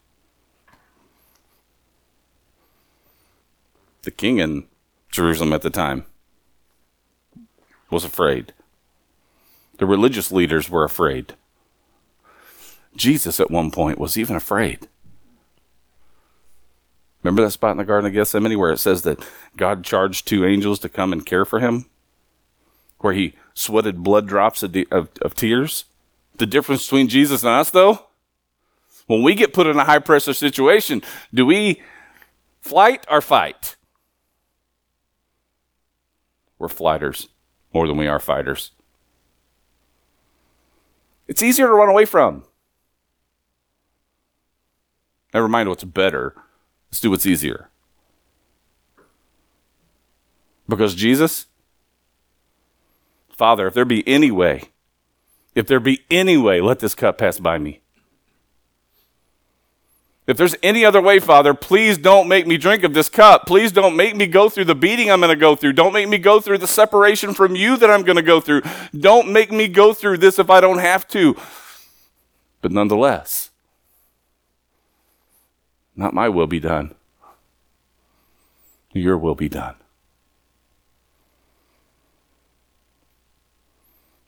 The 4.02 4.12
king 4.12 4.38
in 4.38 4.68
Jerusalem 5.10 5.52
at 5.52 5.62
the 5.62 5.70
time 5.70 6.06
was 7.92 8.04
afraid. 8.04 8.52
The 9.78 9.86
religious 9.86 10.32
leaders 10.32 10.68
were 10.68 10.84
afraid. 10.84 11.34
Jesus 12.96 13.38
at 13.38 13.50
one 13.50 13.70
point 13.70 13.98
was 13.98 14.16
even 14.16 14.34
afraid. 14.36 14.88
Remember 17.22 17.42
that 17.42 17.52
spot 17.52 17.72
in 17.72 17.76
the 17.76 17.84
Garden 17.84 18.08
of 18.08 18.14
Gethsemane 18.14 18.58
where 18.58 18.72
it 18.72 18.78
says 18.78 19.02
that 19.02 19.24
God 19.56 19.84
charged 19.84 20.26
two 20.26 20.44
angels 20.44 20.78
to 20.80 20.88
come 20.88 21.12
and 21.12 21.24
care 21.24 21.44
for 21.44 21.60
him? 21.60 21.86
Where 22.98 23.12
he 23.12 23.34
sweated 23.54 24.02
blood 24.02 24.26
drops 24.26 24.62
of, 24.62 24.76
of, 24.90 25.08
of 25.20 25.34
tears? 25.34 25.84
The 26.38 26.46
difference 26.46 26.84
between 26.84 27.08
Jesus 27.08 27.42
and 27.42 27.50
us, 27.50 27.70
though? 27.70 28.06
When 29.06 29.22
we 29.22 29.34
get 29.34 29.52
put 29.52 29.66
in 29.66 29.78
a 29.78 29.84
high 29.84 29.98
pressure 29.98 30.32
situation, 30.32 31.02
do 31.32 31.44
we 31.46 31.82
flight 32.60 33.04
or 33.10 33.20
fight? 33.20 33.76
We're 36.58 36.68
flighters 36.68 37.28
more 37.72 37.86
than 37.86 37.96
we 37.96 38.06
are 38.06 38.18
fighters. 38.18 38.72
It's 41.28 41.42
easier 41.42 41.66
to 41.66 41.72
run 41.72 41.88
away 41.88 42.04
from. 42.04 42.44
Never 45.32 45.48
mind 45.48 45.68
what's 45.68 45.84
better. 45.84 46.34
Let's 46.90 47.00
do 47.00 47.10
what's 47.10 47.26
easier. 47.26 47.70
Because 50.68 50.94
Jesus, 50.94 51.46
Father, 53.30 53.66
if 53.66 53.74
there 53.74 53.84
be 53.84 54.06
any 54.06 54.30
way, 54.30 54.70
if 55.54 55.66
there 55.66 55.80
be 55.80 56.00
any 56.10 56.36
way, 56.36 56.60
let 56.60 56.78
this 56.78 56.94
cup 56.94 57.18
pass 57.18 57.38
by 57.38 57.58
me. 57.58 57.81
If 60.24 60.36
there's 60.36 60.54
any 60.62 60.84
other 60.84 61.00
way, 61.00 61.18
Father, 61.18 61.52
please 61.52 61.98
don't 61.98 62.28
make 62.28 62.46
me 62.46 62.56
drink 62.56 62.84
of 62.84 62.94
this 62.94 63.08
cup. 63.08 63.44
Please 63.44 63.72
don't 63.72 63.96
make 63.96 64.14
me 64.14 64.26
go 64.26 64.48
through 64.48 64.66
the 64.66 64.74
beating 64.74 65.10
I'm 65.10 65.20
going 65.20 65.30
to 65.30 65.36
go 65.36 65.56
through. 65.56 65.72
Don't 65.72 65.92
make 65.92 66.08
me 66.08 66.18
go 66.18 66.40
through 66.40 66.58
the 66.58 66.68
separation 66.68 67.34
from 67.34 67.56
you 67.56 67.76
that 67.76 67.90
I'm 67.90 68.02
going 68.02 68.16
to 68.16 68.22
go 68.22 68.40
through. 68.40 68.62
Don't 68.96 69.32
make 69.32 69.50
me 69.50 69.66
go 69.66 69.92
through 69.92 70.18
this 70.18 70.38
if 70.38 70.48
I 70.48 70.60
don't 70.60 70.78
have 70.78 71.08
to. 71.08 71.36
But 72.60 72.70
nonetheless, 72.70 73.50
not 75.96 76.14
my 76.14 76.28
will 76.28 76.46
be 76.46 76.60
done, 76.60 76.94
your 78.92 79.18
will 79.18 79.34
be 79.34 79.48
done. 79.48 79.74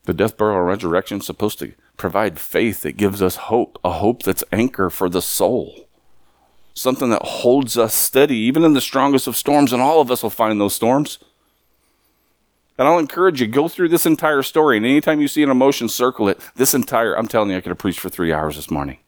The 0.06 0.12
death, 0.12 0.36
burial, 0.36 0.58
and 0.58 0.66
resurrection 0.66 1.18
is 1.18 1.26
supposed 1.26 1.58
to 1.60 1.72
provide 1.96 2.38
faith 2.38 2.82
that 2.82 2.96
gives 2.96 3.22
us 3.22 3.36
hope, 3.36 3.78
a 3.84 3.92
hope 3.92 4.22
that's 4.22 4.44
anchor 4.52 4.90
for 4.90 5.08
the 5.08 5.22
soul. 5.22 5.83
Something 6.74 7.10
that 7.10 7.22
holds 7.22 7.78
us 7.78 7.94
steady, 7.94 8.36
even 8.36 8.64
in 8.64 8.74
the 8.74 8.80
strongest 8.80 9.26
of 9.26 9.36
storms, 9.36 9.72
and 9.72 9.80
all 9.80 10.00
of 10.00 10.10
us 10.10 10.22
will 10.22 10.30
find 10.30 10.60
those 10.60 10.74
storms. 10.74 11.18
And 12.76 12.88
I'll 12.88 12.98
encourage 12.98 13.40
you, 13.40 13.46
go 13.46 13.68
through 13.68 13.90
this 13.90 14.06
entire 14.06 14.42
story, 14.42 14.76
and 14.76 14.84
anytime 14.84 15.20
you 15.20 15.28
see 15.28 15.44
an 15.44 15.50
emotion, 15.50 15.88
circle 15.88 16.28
it. 16.28 16.40
This 16.56 16.74
entire, 16.74 17.16
I'm 17.16 17.28
telling 17.28 17.50
you, 17.50 17.56
I 17.56 17.60
could 17.60 17.70
have 17.70 17.78
preached 17.78 18.00
for 18.00 18.08
three 18.08 18.32
hours 18.32 18.56
this 18.56 18.70
morning. 18.70 18.98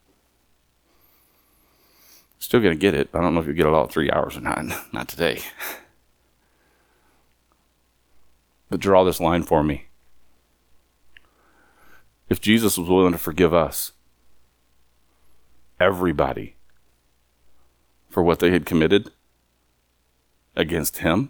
Still 2.38 2.60
going 2.60 2.74
to 2.74 2.80
get 2.80 2.94
it. 2.94 3.08
I 3.12 3.20
don't 3.20 3.34
know 3.34 3.40
if 3.40 3.46
you 3.48 3.54
get 3.54 3.66
it 3.66 3.72
all 3.72 3.88
three 3.88 4.10
hours 4.10 4.36
or 4.36 4.40
not. 4.40 4.64
Not 4.92 5.08
today. 5.08 5.40
But 8.70 8.80
draw 8.80 9.02
this 9.02 9.20
line 9.20 9.42
for 9.42 9.64
me. 9.64 9.86
If 12.28 12.40
Jesus 12.40 12.76
was 12.76 12.88
willing 12.88 13.12
to 13.12 13.18
forgive 13.18 13.54
us, 13.54 13.92
everybody, 15.78 16.55
for 18.16 18.22
what 18.22 18.38
they 18.38 18.50
had 18.50 18.64
committed 18.64 19.10
against 20.54 20.96
him, 21.00 21.28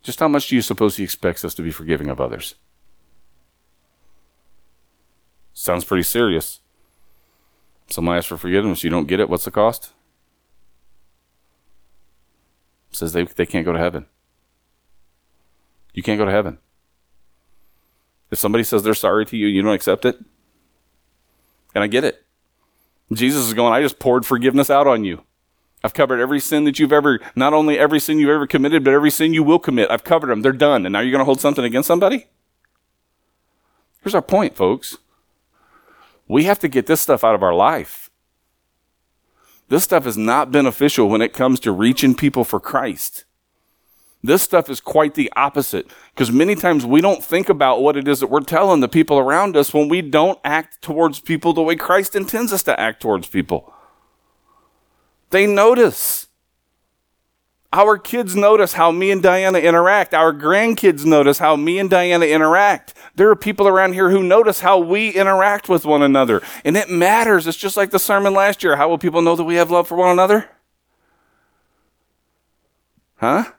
just 0.00 0.20
how 0.20 0.26
much 0.26 0.48
do 0.48 0.56
you 0.56 0.62
suppose 0.62 0.96
he 0.96 1.04
expects 1.04 1.44
us 1.44 1.52
to 1.52 1.60
be 1.60 1.70
forgiving 1.70 2.08
of 2.08 2.18
others? 2.18 2.54
Sounds 5.52 5.84
pretty 5.84 6.02
serious. 6.02 6.60
Someone 7.88 8.16
asks 8.16 8.28
for 8.28 8.38
forgiveness, 8.38 8.82
you 8.82 8.88
don't 8.88 9.06
get 9.06 9.20
it, 9.20 9.28
what's 9.28 9.44
the 9.44 9.50
cost? 9.50 9.92
says 12.90 13.12
they, 13.12 13.24
they 13.24 13.44
can't 13.44 13.66
go 13.66 13.72
to 13.72 13.78
heaven. 13.78 14.06
You 15.92 16.02
can't 16.02 16.18
go 16.18 16.24
to 16.24 16.30
heaven. 16.30 16.56
If 18.30 18.38
somebody 18.38 18.64
says 18.64 18.82
they're 18.82 18.94
sorry 18.94 19.26
to 19.26 19.36
you, 19.36 19.46
you 19.46 19.60
don't 19.60 19.74
accept 19.74 20.06
it. 20.06 20.16
And 21.74 21.84
I 21.84 21.86
get 21.86 22.02
it. 22.02 22.21
Jesus 23.16 23.46
is 23.46 23.54
going, 23.54 23.72
I 23.72 23.82
just 23.82 23.98
poured 23.98 24.26
forgiveness 24.26 24.70
out 24.70 24.86
on 24.86 25.04
you. 25.04 25.22
I've 25.84 25.94
covered 25.94 26.20
every 26.20 26.38
sin 26.38 26.64
that 26.64 26.78
you've 26.78 26.92
ever, 26.92 27.20
not 27.34 27.52
only 27.52 27.78
every 27.78 27.98
sin 27.98 28.18
you've 28.18 28.30
ever 28.30 28.46
committed, 28.46 28.84
but 28.84 28.92
every 28.92 29.10
sin 29.10 29.34
you 29.34 29.42
will 29.42 29.58
commit. 29.58 29.90
I've 29.90 30.04
covered 30.04 30.28
them. 30.28 30.42
They're 30.42 30.52
done. 30.52 30.86
And 30.86 30.92
now 30.92 31.00
you're 31.00 31.10
going 31.10 31.20
to 31.20 31.24
hold 31.24 31.40
something 31.40 31.64
against 31.64 31.88
somebody? 31.88 32.28
Here's 34.02 34.14
our 34.14 34.22
point, 34.22 34.54
folks. 34.54 34.98
We 36.28 36.44
have 36.44 36.60
to 36.60 36.68
get 36.68 36.86
this 36.86 37.00
stuff 37.00 37.24
out 37.24 37.34
of 37.34 37.42
our 37.42 37.54
life. 37.54 38.10
This 39.68 39.84
stuff 39.84 40.06
is 40.06 40.16
not 40.16 40.52
beneficial 40.52 41.08
when 41.08 41.22
it 41.22 41.32
comes 41.32 41.58
to 41.60 41.72
reaching 41.72 42.14
people 42.14 42.44
for 42.44 42.60
Christ. 42.60 43.24
This 44.24 44.42
stuff 44.42 44.70
is 44.70 44.80
quite 44.80 45.14
the 45.14 45.32
opposite 45.34 45.90
because 46.14 46.30
many 46.30 46.54
times 46.54 46.86
we 46.86 47.00
don't 47.00 47.24
think 47.24 47.48
about 47.48 47.82
what 47.82 47.96
it 47.96 48.06
is 48.06 48.20
that 48.20 48.28
we're 48.28 48.40
telling 48.40 48.80
the 48.80 48.88
people 48.88 49.18
around 49.18 49.56
us 49.56 49.74
when 49.74 49.88
we 49.88 50.00
don't 50.00 50.38
act 50.44 50.80
towards 50.80 51.18
people 51.18 51.52
the 51.52 51.62
way 51.62 51.74
Christ 51.74 52.14
intends 52.14 52.52
us 52.52 52.62
to 52.64 52.78
act 52.78 53.02
towards 53.02 53.28
people. 53.28 53.72
They 55.30 55.46
notice. 55.46 56.28
Our 57.72 57.96
kids 57.96 58.36
notice 58.36 58.74
how 58.74 58.92
me 58.92 59.10
and 59.10 59.22
Diana 59.22 59.58
interact. 59.58 60.12
Our 60.12 60.32
grandkids 60.32 61.06
notice 61.06 61.38
how 61.38 61.56
me 61.56 61.78
and 61.78 61.88
Diana 61.88 62.26
interact. 62.26 62.92
There 63.16 63.30
are 63.30 63.36
people 63.36 63.66
around 63.66 63.94
here 63.94 64.10
who 64.10 64.22
notice 64.22 64.60
how 64.60 64.78
we 64.78 65.08
interact 65.08 65.70
with 65.70 65.86
one 65.86 66.02
another. 66.02 66.42
And 66.66 66.76
it 66.76 66.90
matters. 66.90 67.46
It's 67.46 67.56
just 67.56 67.78
like 67.78 67.90
the 67.90 67.98
sermon 67.98 68.34
last 68.34 68.62
year. 68.62 68.76
How 68.76 68.90
will 68.90 68.98
people 68.98 69.22
know 69.22 69.34
that 69.34 69.44
we 69.44 69.54
have 69.54 69.70
love 69.70 69.88
for 69.88 69.96
one 69.96 70.10
another? 70.10 70.50
Huh? 73.16 73.52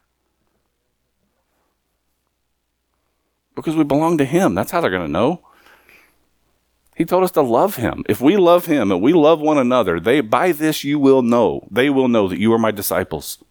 Because 3.56 3.76
we 3.76 3.84
belong 3.84 4.18
to 4.18 4.26
Him. 4.26 4.56
That's 4.56 4.72
how 4.72 4.82
they're 4.82 4.90
going 4.90 5.06
to 5.06 5.12
know. 5.12 5.42
He 6.96 7.06
told 7.06 7.24
us 7.24 7.32
to 7.32 7.42
love 7.42 7.76
him. 7.76 8.04
If 8.08 8.22
we 8.22 8.38
love 8.38 8.68
him 8.68 8.92
and 8.92 9.02
we 9.02 9.14
love 9.14 9.40
one 9.40 9.58
another, 9.58 10.00
they 10.00 10.22
by 10.22 10.52
this 10.52 10.84
you 10.84 11.00
will 11.00 11.22
know. 11.22 11.68
They 11.72 11.90
will 11.90 12.08
know 12.08 12.28
that 12.28 12.40
you 12.40 12.54
are 12.54 12.60
my 12.60 12.72
disciples. 12.72 13.44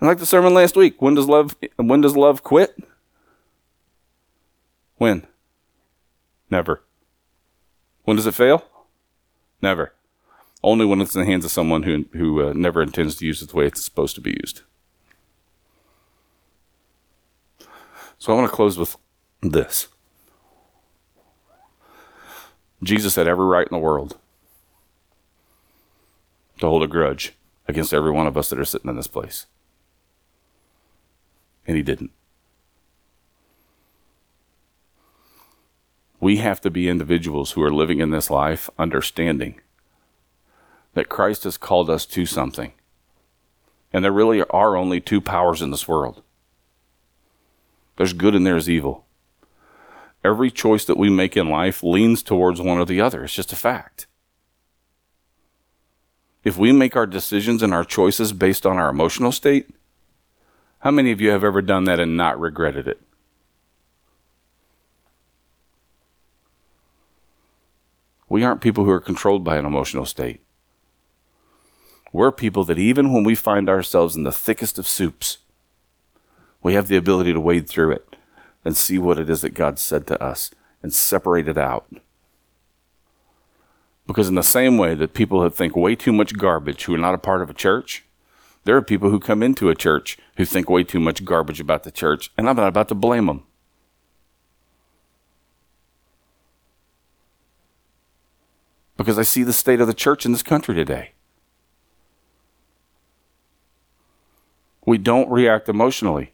And 0.00 0.08
like 0.08 0.18
the 0.18 0.26
sermon 0.26 0.52
last 0.52 0.76
week, 0.76 1.00
when 1.00 1.14
does 1.14 1.28
love 1.28 1.54
when 1.76 2.00
does 2.00 2.16
love 2.16 2.42
quit? 2.42 2.76
When? 4.96 5.26
Never. 6.50 6.82
When 8.02 8.16
does 8.16 8.26
it 8.26 8.34
fail? 8.34 8.64
Never. 9.62 9.92
Only 10.62 10.86
when 10.86 11.00
it's 11.00 11.14
in 11.14 11.20
the 11.20 11.26
hands 11.26 11.44
of 11.44 11.52
someone 11.52 11.84
who 11.84 12.06
who 12.14 12.48
uh, 12.48 12.52
never 12.52 12.82
intends 12.82 13.14
to 13.16 13.26
use 13.26 13.42
it 13.42 13.50
the 13.50 13.56
way 13.56 13.66
it's 13.66 13.84
supposed 13.84 14.16
to 14.16 14.20
be 14.20 14.36
used. 14.42 14.62
So 18.18 18.32
I 18.32 18.36
want 18.36 18.50
to 18.50 18.56
close 18.56 18.78
with 18.78 18.96
this. 19.42 19.88
Jesus 22.82 23.16
had 23.16 23.26
every 23.26 23.46
right 23.46 23.66
in 23.66 23.74
the 23.74 23.82
world 23.82 24.18
to 26.60 26.66
hold 26.66 26.82
a 26.82 26.86
grudge 26.86 27.34
against 27.66 27.94
every 27.94 28.10
one 28.10 28.26
of 28.26 28.36
us 28.36 28.50
that 28.50 28.58
are 28.58 28.64
sitting 28.64 28.90
in 28.90 28.96
this 28.96 29.06
place. 29.06 29.46
And 31.66 31.76
he 31.76 31.82
didn't. 31.82 32.10
We 36.20 36.38
have 36.38 36.60
to 36.62 36.70
be 36.70 36.88
individuals 36.88 37.52
who 37.52 37.62
are 37.62 37.72
living 37.72 38.00
in 38.00 38.10
this 38.10 38.30
life 38.30 38.70
understanding 38.78 39.60
that 40.94 41.08
Christ 41.08 41.44
has 41.44 41.58
called 41.58 41.90
us 41.90 42.06
to 42.06 42.24
something. 42.24 42.72
And 43.92 44.04
there 44.04 44.12
really 44.12 44.42
are 44.42 44.76
only 44.76 45.00
two 45.00 45.20
powers 45.20 45.60
in 45.60 45.70
this 45.70 45.88
world 45.88 46.22
there's 47.96 48.12
good 48.12 48.34
and 48.34 48.46
there's 48.46 48.68
evil 48.68 49.04
every 50.24 50.50
choice 50.50 50.84
that 50.86 50.96
we 50.96 51.10
make 51.10 51.36
in 51.36 51.48
life 51.48 51.82
leans 51.82 52.22
towards 52.22 52.60
one 52.60 52.78
or 52.78 52.86
the 52.86 53.00
other. 53.00 53.24
It's 53.24 53.34
just 53.34 53.52
a 53.52 53.56
fact. 53.56 54.06
If 56.42 56.56
we 56.56 56.72
make 56.72 56.96
our 56.96 57.06
decisions 57.06 57.62
and 57.62 57.72
our 57.72 57.84
choices 57.84 58.32
based 58.32 58.66
on 58.66 58.78
our 58.78 58.88
emotional 58.88 59.32
state, 59.32 59.68
how 60.80 60.90
many 60.90 61.12
of 61.12 61.20
you 61.20 61.30
have 61.30 61.44
ever 61.44 61.62
done 61.62 61.84
that 61.84 62.00
and 62.00 62.16
not 62.16 62.40
regretted 62.40 62.88
it? 62.88 63.00
We 68.28 68.42
aren't 68.42 68.60
people 68.60 68.84
who 68.84 68.90
are 68.90 69.00
controlled 69.00 69.44
by 69.44 69.56
an 69.56 69.64
emotional 69.64 70.06
state. 70.06 70.40
We're 72.12 72.32
people 72.32 72.64
that 72.64 72.78
even 72.78 73.12
when 73.12 73.24
we 73.24 73.34
find 73.34 73.68
ourselves 73.68 74.16
in 74.16 74.24
the 74.24 74.32
thickest 74.32 74.78
of 74.78 74.88
soups, 74.88 75.38
we 76.64 76.74
have 76.74 76.88
the 76.88 76.96
ability 76.96 77.32
to 77.32 77.38
wade 77.38 77.68
through 77.68 77.92
it 77.92 78.16
and 78.64 78.76
see 78.76 78.98
what 78.98 79.18
it 79.18 79.30
is 79.30 79.42
that 79.42 79.50
God 79.50 79.78
said 79.78 80.06
to 80.08 80.20
us 80.20 80.50
and 80.82 80.92
separate 80.92 81.46
it 81.46 81.58
out. 81.58 81.86
Because, 84.06 84.28
in 84.28 84.34
the 84.34 84.42
same 84.42 84.76
way 84.78 84.94
that 84.94 85.14
people 85.14 85.48
think 85.50 85.76
way 85.76 85.94
too 85.94 86.12
much 86.12 86.36
garbage 86.36 86.84
who 86.84 86.94
are 86.94 86.98
not 86.98 87.14
a 87.14 87.18
part 87.18 87.42
of 87.42 87.50
a 87.50 87.54
church, 87.54 88.04
there 88.64 88.76
are 88.76 88.82
people 88.82 89.10
who 89.10 89.20
come 89.20 89.42
into 89.42 89.68
a 89.68 89.74
church 89.74 90.18
who 90.36 90.44
think 90.46 90.70
way 90.70 90.84
too 90.84 91.00
much 91.00 91.24
garbage 91.24 91.60
about 91.60 91.84
the 91.84 91.90
church, 91.90 92.32
and 92.36 92.48
I'm 92.48 92.56
not 92.56 92.68
about 92.68 92.88
to 92.88 92.94
blame 92.94 93.26
them. 93.26 93.44
Because 98.96 99.18
I 99.18 99.22
see 99.22 99.42
the 99.42 99.52
state 99.52 99.80
of 99.80 99.86
the 99.86 99.94
church 99.94 100.24
in 100.24 100.32
this 100.32 100.42
country 100.42 100.74
today. 100.74 101.12
We 104.86 104.96
don't 104.96 105.30
react 105.30 105.68
emotionally 105.68 106.33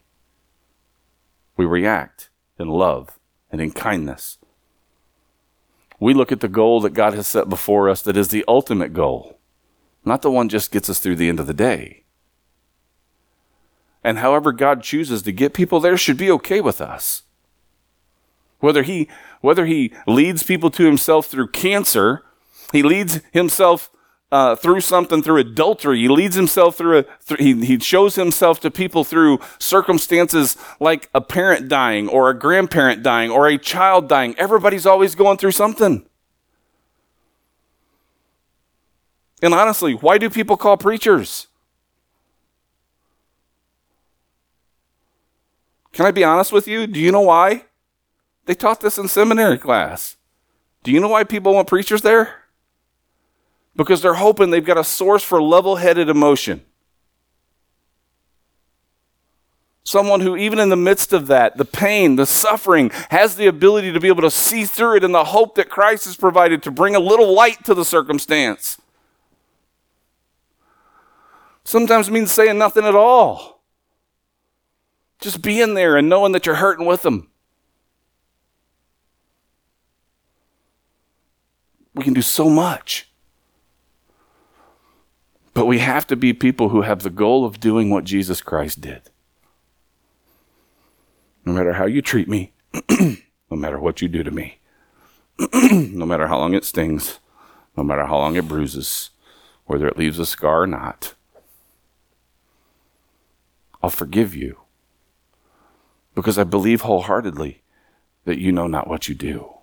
we 1.60 1.66
react 1.66 2.30
in 2.58 2.68
love 2.68 3.18
and 3.52 3.60
in 3.60 3.70
kindness. 3.70 4.38
We 5.98 6.14
look 6.14 6.32
at 6.32 6.40
the 6.40 6.48
goal 6.48 6.80
that 6.80 6.94
God 6.94 7.12
has 7.12 7.26
set 7.26 7.50
before 7.50 7.90
us 7.90 8.00
that 8.00 8.16
is 8.16 8.28
the 8.28 8.46
ultimate 8.48 8.94
goal, 8.94 9.38
not 10.02 10.22
the 10.22 10.30
one 10.30 10.48
just 10.48 10.72
gets 10.72 10.88
us 10.88 11.00
through 11.00 11.16
the 11.16 11.28
end 11.28 11.38
of 11.38 11.46
the 11.46 11.52
day. 11.52 12.04
And 14.02 14.16
however 14.16 14.52
God 14.52 14.82
chooses 14.82 15.20
to 15.24 15.32
get 15.32 15.52
people 15.52 15.80
there 15.80 15.98
should 15.98 16.16
be 16.16 16.30
okay 16.30 16.62
with 16.62 16.80
us. 16.80 17.24
Whether 18.60 18.82
he, 18.82 19.06
whether 19.42 19.66
he 19.66 19.92
leads 20.06 20.42
people 20.42 20.70
to 20.70 20.86
himself 20.86 21.26
through 21.26 21.48
cancer, 21.48 22.22
he 22.72 22.82
leads 22.82 23.20
himself 23.32 23.90
uh, 24.32 24.54
through 24.54 24.80
something, 24.80 25.22
through 25.22 25.38
adultery. 25.38 26.00
He 26.00 26.08
leads 26.08 26.36
himself 26.36 26.76
through 26.76 26.98
a, 26.98 27.02
th- 27.02 27.40
he, 27.40 27.64
he 27.64 27.78
shows 27.78 28.14
himself 28.14 28.60
to 28.60 28.70
people 28.70 29.04
through 29.04 29.40
circumstances 29.58 30.56
like 30.78 31.10
a 31.14 31.20
parent 31.20 31.68
dying 31.68 32.08
or 32.08 32.30
a 32.30 32.38
grandparent 32.38 33.02
dying 33.02 33.30
or 33.30 33.48
a 33.48 33.58
child 33.58 34.08
dying. 34.08 34.34
Everybody's 34.38 34.86
always 34.86 35.14
going 35.14 35.38
through 35.38 35.52
something. 35.52 36.06
And 39.42 39.54
honestly, 39.54 39.94
why 39.94 40.18
do 40.18 40.28
people 40.28 40.56
call 40.56 40.76
preachers? 40.76 41.46
Can 45.92 46.06
I 46.06 46.10
be 46.12 46.24
honest 46.24 46.52
with 46.52 46.68
you? 46.68 46.86
Do 46.86 47.00
you 47.00 47.10
know 47.10 47.22
why? 47.22 47.64
They 48.46 48.54
taught 48.54 48.80
this 48.80 48.98
in 48.98 49.08
seminary 49.08 49.58
class. 49.58 50.16
Do 50.82 50.92
you 50.92 51.00
know 51.00 51.08
why 51.08 51.24
people 51.24 51.54
want 51.54 51.68
preachers 51.68 52.02
there? 52.02 52.39
Because 53.84 54.02
they're 54.02 54.12
hoping 54.12 54.50
they've 54.50 54.62
got 54.62 54.76
a 54.76 54.84
source 54.84 55.22
for 55.22 55.40
level 55.40 55.76
headed 55.76 56.10
emotion. 56.10 56.60
Someone 59.84 60.20
who, 60.20 60.36
even 60.36 60.58
in 60.58 60.68
the 60.68 60.76
midst 60.76 61.14
of 61.14 61.28
that, 61.28 61.56
the 61.56 61.64
pain, 61.64 62.16
the 62.16 62.26
suffering, 62.26 62.90
has 63.08 63.36
the 63.36 63.46
ability 63.46 63.90
to 63.90 63.98
be 63.98 64.08
able 64.08 64.20
to 64.20 64.30
see 64.30 64.66
through 64.66 64.96
it 64.96 65.04
in 65.04 65.12
the 65.12 65.24
hope 65.24 65.54
that 65.54 65.70
Christ 65.70 66.04
has 66.04 66.14
provided 66.14 66.62
to 66.64 66.70
bring 66.70 66.94
a 66.94 67.00
little 67.00 67.32
light 67.32 67.64
to 67.64 67.72
the 67.72 67.86
circumstance. 67.86 68.76
Sometimes 71.64 72.10
means 72.10 72.30
saying 72.30 72.58
nothing 72.58 72.84
at 72.84 72.94
all. 72.94 73.62
Just 75.22 75.40
being 75.40 75.72
there 75.72 75.96
and 75.96 76.06
knowing 76.06 76.32
that 76.32 76.44
you're 76.44 76.56
hurting 76.56 76.84
with 76.84 77.00
them. 77.00 77.30
We 81.94 82.04
can 82.04 82.12
do 82.12 82.20
so 82.20 82.50
much. 82.50 83.09
But 85.54 85.66
we 85.66 85.78
have 85.78 86.06
to 86.08 86.16
be 86.16 86.32
people 86.32 86.68
who 86.68 86.82
have 86.82 87.02
the 87.02 87.10
goal 87.10 87.44
of 87.44 87.60
doing 87.60 87.90
what 87.90 88.04
Jesus 88.04 88.40
Christ 88.40 88.80
did. 88.80 89.02
No 91.44 91.52
matter 91.52 91.74
how 91.74 91.86
you 91.86 92.02
treat 92.02 92.28
me, 92.28 92.52
no 92.90 93.56
matter 93.56 93.78
what 93.78 94.00
you 94.00 94.08
do 94.08 94.22
to 94.22 94.30
me, 94.30 94.60
no 95.52 96.06
matter 96.06 96.28
how 96.28 96.38
long 96.38 96.54
it 96.54 96.64
stings, 96.64 97.18
no 97.76 97.82
matter 97.82 98.06
how 98.06 98.18
long 98.18 98.36
it 98.36 98.46
bruises, 98.46 99.10
whether 99.64 99.88
it 99.88 99.98
leaves 99.98 100.18
a 100.18 100.26
scar 100.26 100.62
or 100.62 100.66
not, 100.66 101.14
I'll 103.82 103.90
forgive 103.90 104.34
you 104.34 104.60
because 106.14 106.38
I 106.38 106.44
believe 106.44 106.82
wholeheartedly 106.82 107.62
that 108.24 108.38
you 108.38 108.52
know 108.52 108.66
not 108.66 108.88
what 108.88 109.08
you 109.08 109.14
do. 109.14 109.54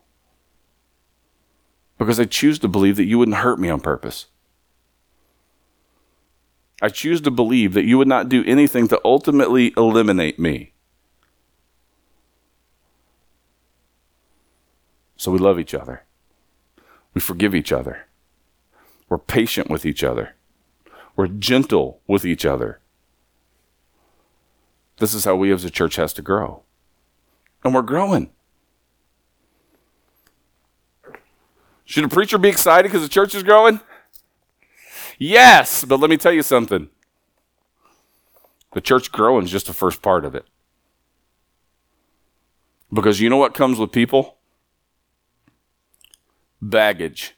Because 1.97 2.19
I 2.19 2.25
choose 2.25 2.59
to 2.59 2.67
believe 2.67 2.95
that 2.97 3.05
you 3.05 3.19
wouldn't 3.19 3.37
hurt 3.37 3.59
me 3.59 3.69
on 3.69 3.79
purpose. 3.79 4.27
I 6.81 6.89
choose 6.89 7.21
to 7.21 7.31
believe 7.31 7.73
that 7.73 7.85
you 7.85 7.97
would 7.97 8.07
not 8.07 8.29
do 8.29 8.43
anything 8.45 8.87
to 8.89 9.01
ultimately 9.03 9.73
eliminate 9.75 10.37
me. 10.37 10.73
So 15.15 15.31
we 15.31 15.39
love 15.39 15.59
each 15.59 15.73
other. 15.73 16.03
We 17.13 17.21
forgive 17.21 17.55
each 17.55 17.71
other. 17.71 18.05
We're 19.09 19.17
patient 19.17 19.69
with 19.69 19.85
each 19.85 20.03
other. 20.03 20.35
We're 21.15 21.27
gentle 21.27 21.99
with 22.05 22.25
each 22.25 22.45
other. 22.45 22.79
This 24.97 25.15
is 25.15 25.25
how 25.25 25.35
we 25.35 25.51
as 25.51 25.65
a 25.65 25.71
church 25.71 25.95
has 25.95 26.13
to 26.13 26.21
grow. 26.21 26.61
And 27.63 27.73
we're 27.73 27.81
growing. 27.81 28.29
Should 31.85 32.03
a 32.03 32.09
preacher 32.09 32.37
be 32.37 32.49
excited 32.49 32.89
because 32.89 33.01
the 33.01 33.09
church 33.09 33.33
is 33.33 33.43
growing? 33.43 33.79
Yes, 35.17 35.83
but 35.83 35.99
let 35.99 36.09
me 36.09 36.17
tell 36.17 36.31
you 36.31 36.43
something. 36.43 36.89
The 38.73 38.81
church 38.81 39.11
growing 39.11 39.45
is 39.45 39.51
just 39.51 39.67
the 39.67 39.73
first 39.73 40.01
part 40.01 40.25
of 40.25 40.35
it. 40.35 40.45
Because 42.93 43.19
you 43.19 43.29
know 43.29 43.37
what 43.37 43.53
comes 43.53 43.79
with 43.79 43.91
people? 43.91 44.37
Baggage. 46.61 47.35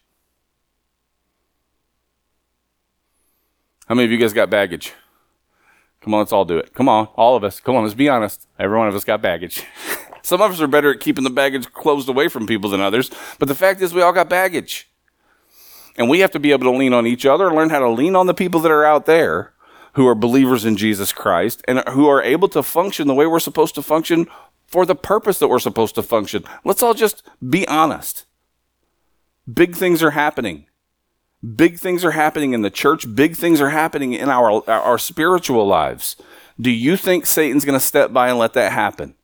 How 3.88 3.94
many 3.94 4.04
of 4.04 4.12
you 4.12 4.18
guys 4.18 4.32
got 4.32 4.50
baggage? 4.50 4.92
Come 6.00 6.14
on, 6.14 6.20
let's 6.20 6.32
all 6.32 6.44
do 6.44 6.58
it. 6.58 6.72
Come 6.74 6.88
on, 6.88 7.06
all 7.16 7.36
of 7.36 7.44
us. 7.44 7.60
Come 7.60 7.76
on, 7.76 7.82
let's 7.82 7.94
be 7.94 8.08
honest. 8.08 8.46
Every 8.58 8.78
one 8.78 8.88
of 8.88 8.94
us 8.94 9.04
got 9.04 9.20
baggage. 9.20 9.64
Some 10.22 10.40
of 10.42 10.52
us 10.52 10.60
are 10.60 10.66
better 10.66 10.92
at 10.92 11.00
keeping 11.00 11.24
the 11.24 11.30
baggage 11.30 11.72
closed 11.72 12.08
away 12.08 12.28
from 12.28 12.46
people 12.46 12.70
than 12.70 12.80
others, 12.80 13.10
but 13.38 13.48
the 13.48 13.54
fact 13.54 13.80
is, 13.80 13.94
we 13.94 14.02
all 14.02 14.12
got 14.12 14.28
baggage. 14.28 14.89
And 15.96 16.08
we 16.08 16.20
have 16.20 16.30
to 16.32 16.38
be 16.38 16.52
able 16.52 16.70
to 16.70 16.78
lean 16.78 16.92
on 16.92 17.06
each 17.06 17.26
other 17.26 17.48
and 17.48 17.56
learn 17.56 17.70
how 17.70 17.80
to 17.80 17.88
lean 17.88 18.16
on 18.16 18.26
the 18.26 18.34
people 18.34 18.60
that 18.60 18.70
are 18.70 18.84
out 18.84 19.06
there 19.06 19.52
who 19.94 20.06
are 20.06 20.14
believers 20.14 20.64
in 20.64 20.76
Jesus 20.76 21.12
Christ 21.12 21.62
and 21.66 21.82
who 21.90 22.06
are 22.08 22.22
able 22.22 22.48
to 22.50 22.62
function 22.62 23.08
the 23.08 23.14
way 23.14 23.26
we're 23.26 23.40
supposed 23.40 23.74
to 23.74 23.82
function 23.82 24.26
for 24.66 24.86
the 24.86 24.94
purpose 24.94 25.38
that 25.40 25.48
we're 25.48 25.58
supposed 25.58 25.96
to 25.96 26.02
function. 26.02 26.44
Let's 26.64 26.82
all 26.82 26.94
just 26.94 27.28
be 27.46 27.66
honest. 27.66 28.24
Big 29.52 29.74
things 29.74 30.02
are 30.02 30.12
happening. 30.12 30.66
Big 31.56 31.78
things 31.78 32.04
are 32.04 32.12
happening 32.12 32.52
in 32.52 32.62
the 32.62 32.70
church. 32.70 33.14
Big 33.14 33.34
things 33.34 33.60
are 33.60 33.70
happening 33.70 34.12
in 34.12 34.28
our, 34.28 34.62
our 34.68 34.98
spiritual 34.98 35.66
lives. 35.66 36.16
Do 36.60 36.70
you 36.70 36.96
think 36.96 37.26
Satan's 37.26 37.64
going 37.64 37.78
to 37.78 37.84
step 37.84 38.12
by 38.12 38.28
and 38.28 38.38
let 38.38 38.52
that 38.52 38.72
happen? 38.72 39.14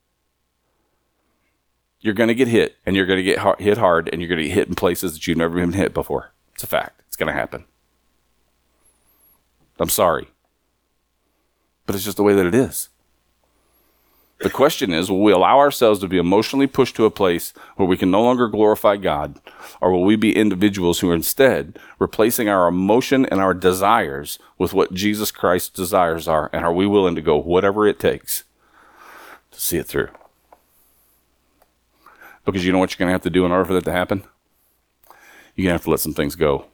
You're 2.00 2.14
going 2.14 2.28
to 2.28 2.34
get 2.34 2.48
hit, 2.48 2.76
and 2.86 2.96
you're 2.96 3.06
going 3.06 3.18
to 3.18 3.22
get 3.22 3.60
hit 3.60 3.78
hard, 3.78 4.08
and 4.10 4.20
you're 4.20 4.28
going 4.28 4.40
to 4.40 4.44
get 4.44 4.54
hit 4.54 4.68
in 4.68 4.74
places 4.74 5.12
that 5.12 5.26
you've 5.26 5.38
never 5.38 5.54
been 5.54 5.72
hit 5.72 5.92
before. 5.92 6.32
It's 6.56 6.64
a 6.64 6.66
fact. 6.66 7.02
It's 7.06 7.16
going 7.16 7.26
to 7.26 7.38
happen. 7.38 7.66
I'm 9.78 9.90
sorry. 9.90 10.28
But 11.84 11.94
it's 11.94 12.04
just 12.04 12.16
the 12.16 12.22
way 12.22 12.34
that 12.34 12.46
it 12.46 12.54
is. 12.54 12.88
The 14.38 14.48
question 14.48 14.90
is 14.90 15.10
will 15.10 15.22
we 15.22 15.32
allow 15.32 15.58
ourselves 15.58 16.00
to 16.00 16.08
be 16.08 16.16
emotionally 16.16 16.66
pushed 16.66 16.96
to 16.96 17.04
a 17.04 17.10
place 17.10 17.52
where 17.76 17.86
we 17.86 17.98
can 17.98 18.10
no 18.10 18.22
longer 18.22 18.48
glorify 18.48 18.96
God? 18.96 19.38
Or 19.82 19.92
will 19.92 20.04
we 20.04 20.16
be 20.16 20.34
individuals 20.34 21.00
who 21.00 21.10
are 21.10 21.14
instead 21.14 21.78
replacing 21.98 22.48
our 22.48 22.68
emotion 22.68 23.26
and 23.26 23.38
our 23.38 23.52
desires 23.52 24.38
with 24.56 24.72
what 24.72 24.94
Jesus 24.94 25.30
Christ's 25.30 25.68
desires 25.68 26.26
are? 26.26 26.48
And 26.54 26.64
are 26.64 26.72
we 26.72 26.86
willing 26.86 27.14
to 27.16 27.22
go 27.22 27.36
whatever 27.36 27.86
it 27.86 28.00
takes 28.00 28.44
to 29.50 29.60
see 29.60 29.76
it 29.76 29.86
through? 29.86 30.08
Because 32.46 32.64
you 32.64 32.72
know 32.72 32.78
what 32.78 32.92
you're 32.92 33.04
going 33.04 33.08
to 33.08 33.14
have 33.14 33.22
to 33.22 33.30
do 33.30 33.44
in 33.44 33.52
order 33.52 33.66
for 33.66 33.74
that 33.74 33.84
to 33.84 33.92
happen? 33.92 34.24
You're 35.56 35.64
going 35.64 35.70
to 35.70 35.74
have 35.74 35.84
to 35.84 35.90
let 35.90 36.00
some 36.00 36.14
things 36.14 36.36
go. 36.36 36.66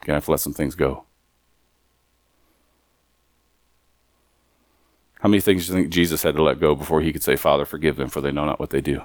You're 0.00 0.06
going 0.06 0.12
to 0.12 0.14
have 0.14 0.24
to 0.26 0.30
let 0.30 0.40
some 0.40 0.54
things 0.54 0.74
go. 0.74 1.04
How 5.20 5.28
many 5.28 5.40
things 5.40 5.66
do 5.66 5.72
you 5.72 5.78
think 5.80 5.92
Jesus 5.92 6.22
had 6.22 6.36
to 6.36 6.42
let 6.42 6.60
go 6.60 6.74
before 6.74 7.00
he 7.00 7.12
could 7.12 7.22
say, 7.22 7.34
Father, 7.34 7.64
forgive 7.64 7.96
them, 7.96 8.08
for 8.08 8.20
they 8.20 8.30
know 8.30 8.44
not 8.44 8.60
what 8.60 8.70
they 8.70 8.82
do? 8.82 9.02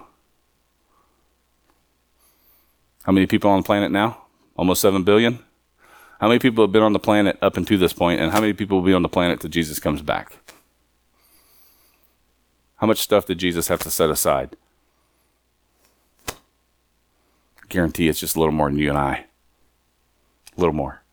How 3.03 3.13
many 3.13 3.25
people 3.25 3.49
on 3.49 3.61
the 3.61 3.65
planet 3.65 3.91
now? 3.91 4.23
Almost 4.57 4.81
7 4.81 5.03
billion? 5.03 5.39
How 6.19 6.27
many 6.27 6.39
people 6.39 6.65
have 6.65 6.73
been 6.73 6.83
on 6.83 6.91
the 6.91 6.99
planet 6.99 7.39
up 7.41 7.55
until 7.55 7.79
this 7.79 7.93
point, 7.93 8.19
and 8.19 8.33
how 8.33 8.41
many 8.41 8.51
people 8.51 8.77
will 8.77 8.85
be 8.85 8.93
on 8.93 9.01
the 9.01 9.09
planet 9.09 9.39
till 9.39 9.49
Jesus 9.49 9.79
comes 9.79 10.01
back? 10.01 10.37
How 12.75 12.87
much 12.87 12.99
stuff 12.99 13.25
did 13.25 13.37
Jesus 13.37 13.69
have 13.69 13.79
to 13.79 13.89
set 13.89 14.09
aside? 14.09 14.57
I 16.27 17.58
guarantee 17.69 18.09
it's 18.09 18.19
just 18.19 18.35
a 18.35 18.39
little 18.39 18.53
more 18.53 18.69
than 18.69 18.79
you 18.79 18.89
and 18.89 18.97
I. 18.97 19.25
A 20.57 20.59
little 20.59 20.73
more. 20.73 21.03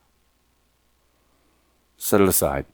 Set 1.96 2.20
it 2.20 2.28
aside. 2.28 2.66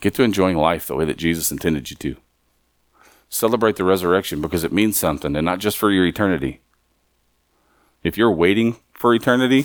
Get 0.00 0.14
to 0.14 0.22
enjoying 0.22 0.56
life 0.56 0.86
the 0.86 0.96
way 0.96 1.04
that 1.04 1.16
Jesus 1.16 1.50
intended 1.50 1.90
you 1.90 1.96
to. 1.96 2.16
Celebrate 3.28 3.76
the 3.76 3.84
resurrection 3.84 4.40
because 4.40 4.64
it 4.64 4.72
means 4.72 4.96
something 4.96 5.34
and 5.34 5.44
not 5.44 5.58
just 5.58 5.78
for 5.78 5.90
your 5.90 6.06
eternity. 6.06 6.60
If 8.02 8.18
you're 8.18 8.30
waiting 8.30 8.76
for 8.92 9.14
eternity, 9.14 9.64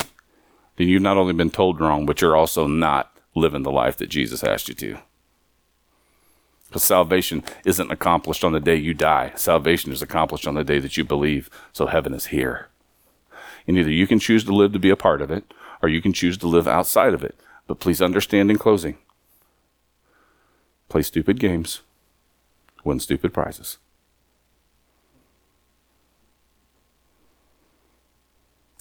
then 0.77 0.88
you've 0.88 1.01
not 1.01 1.17
only 1.17 1.34
been 1.34 1.49
told 1.49 1.82
wrong, 1.82 2.05
but 2.05 2.21
you're 2.21 2.38
also 2.38 2.67
not 2.67 3.15
living 3.36 3.63
the 3.63 3.71
life 3.71 3.97
that 3.97 4.08
Jesus 4.08 4.43
asked 4.43 4.69
you 4.69 4.75
to. 4.75 4.97
Because 6.69 6.84
salvation 6.84 7.43
isn't 7.65 7.91
accomplished 7.91 8.43
on 8.43 8.51
the 8.51 8.60
day 8.60 8.75
you 8.75 8.93
die. 8.93 9.34
Salvation 9.36 9.91
is 9.91 10.03
accomplished 10.03 10.45
on 10.45 10.53
the 10.53 10.63
day 10.63 10.77
that 10.77 10.97
you 10.97 11.03
believe. 11.03 11.49
So 11.73 11.88
heaven 11.88 12.13
is 12.13 12.27
here. 12.27 12.67
And 13.67 13.75
either 13.77 13.91
you 13.91 14.05
can 14.05 14.19
choose 14.19 14.43
to 14.43 14.55
live 14.55 14.71
to 14.73 14.79
be 14.79 14.91
a 14.91 14.95
part 14.95 15.21
of 15.21 15.32
it, 15.32 15.51
or 15.82 15.89
you 15.89 15.99
can 16.01 16.13
choose 16.13 16.38
to 16.38 16.47
live 16.47 16.67
outside 16.67 17.15
of 17.15 17.23
it. 17.23 17.36
But 17.65 17.79
please 17.79 18.01
understand 18.01 18.49
in 18.51 18.58
closing 18.58 18.97
play 20.89 21.01
stupid 21.03 21.39
games, 21.39 21.82
win 22.84 22.99
stupid 22.99 23.32
prizes. 23.34 23.77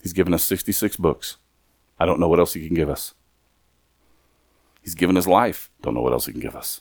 He's 0.03 0.15
given 0.15 0.33
us 0.33 0.43
66 0.45 0.97
books. 0.97 1.37
I 2.01 2.07
don't 2.07 2.21
know 2.21 2.29
what 2.29 2.39
else 2.39 2.55
he 2.55 2.67
can 2.67 2.75
give 2.75 2.89
us. 2.89 3.15
He's 4.81 4.95
given 4.95 5.17
his 5.17 5.27
life. 5.27 5.71
Don't 5.83 5.93
know 5.93 6.01
what 6.01 6.15
else 6.15 6.27
he 6.27 6.33
can 6.33 6.41
give 6.41 6.57
us. 6.57 6.81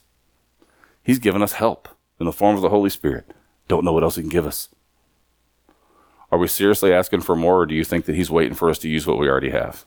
He's 1.07 1.19
given 1.19 1.41
us 1.41 1.53
help 1.53 1.87
in 2.19 2.25
the 2.25 2.33
form 2.33 2.57
of 2.57 2.61
the 2.61 2.67
Holy 2.67 2.89
Spirit. 2.89 3.33
Don't 3.69 3.85
know 3.85 3.93
what 3.93 4.03
else 4.03 4.17
he 4.17 4.21
can 4.23 4.29
give 4.29 4.45
us. 4.45 4.67
Are 6.33 6.37
we 6.37 6.49
seriously 6.49 6.91
asking 6.91 7.21
for 7.21 7.33
more, 7.33 7.61
or 7.61 7.65
do 7.65 7.73
you 7.73 7.85
think 7.85 8.03
that 8.05 8.15
he's 8.17 8.29
waiting 8.29 8.55
for 8.55 8.69
us 8.69 8.77
to 8.79 8.89
use 8.89 9.07
what 9.07 9.17
we 9.17 9.29
already 9.29 9.51
have? 9.51 9.85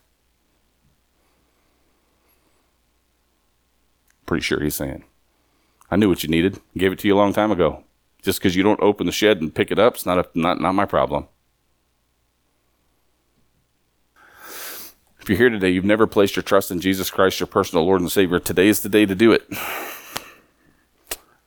Pretty 4.25 4.41
sure 4.41 4.63
he's 4.63 4.73
saying, 4.73 5.03
I 5.91 5.95
knew 5.95 6.09
what 6.09 6.23
you 6.23 6.29
needed. 6.29 6.59
Gave 6.75 6.91
it 6.91 6.97
to 6.99 7.07
you 7.07 7.13
a 7.13 7.21
long 7.21 7.33
time 7.33 7.51
ago. 7.51 7.83
Just 8.23 8.39
because 8.39 8.55
you 8.55 8.63
don't 8.63 8.81
open 8.81 9.05
the 9.05 9.11
shed 9.11 9.41
and 9.41 9.53
pick 9.53 9.69
it 9.69 9.77
up, 9.77 9.93
it's 9.93 10.07
not, 10.07 10.17
a, 10.17 10.27
not, 10.33 10.59
not 10.59 10.73
my 10.73 10.87
problem. 10.87 11.27
If 15.19 15.29
you're 15.29 15.37
here 15.37 15.49
today, 15.49 15.69
you've 15.69 15.85
never 15.85 16.07
placed 16.07 16.35
your 16.35 16.41
trust 16.41 16.71
in 16.71 16.81
Jesus 16.81 17.11
Christ, 17.11 17.39
your 17.39 17.45
personal 17.45 17.85
Lord 17.85 18.01
and 18.01 18.11
Savior, 18.11 18.39
today 18.39 18.69
is 18.69 18.79
the 18.79 18.89
day 18.89 19.05
to 19.05 19.13
do 19.13 19.31
it. 19.31 19.47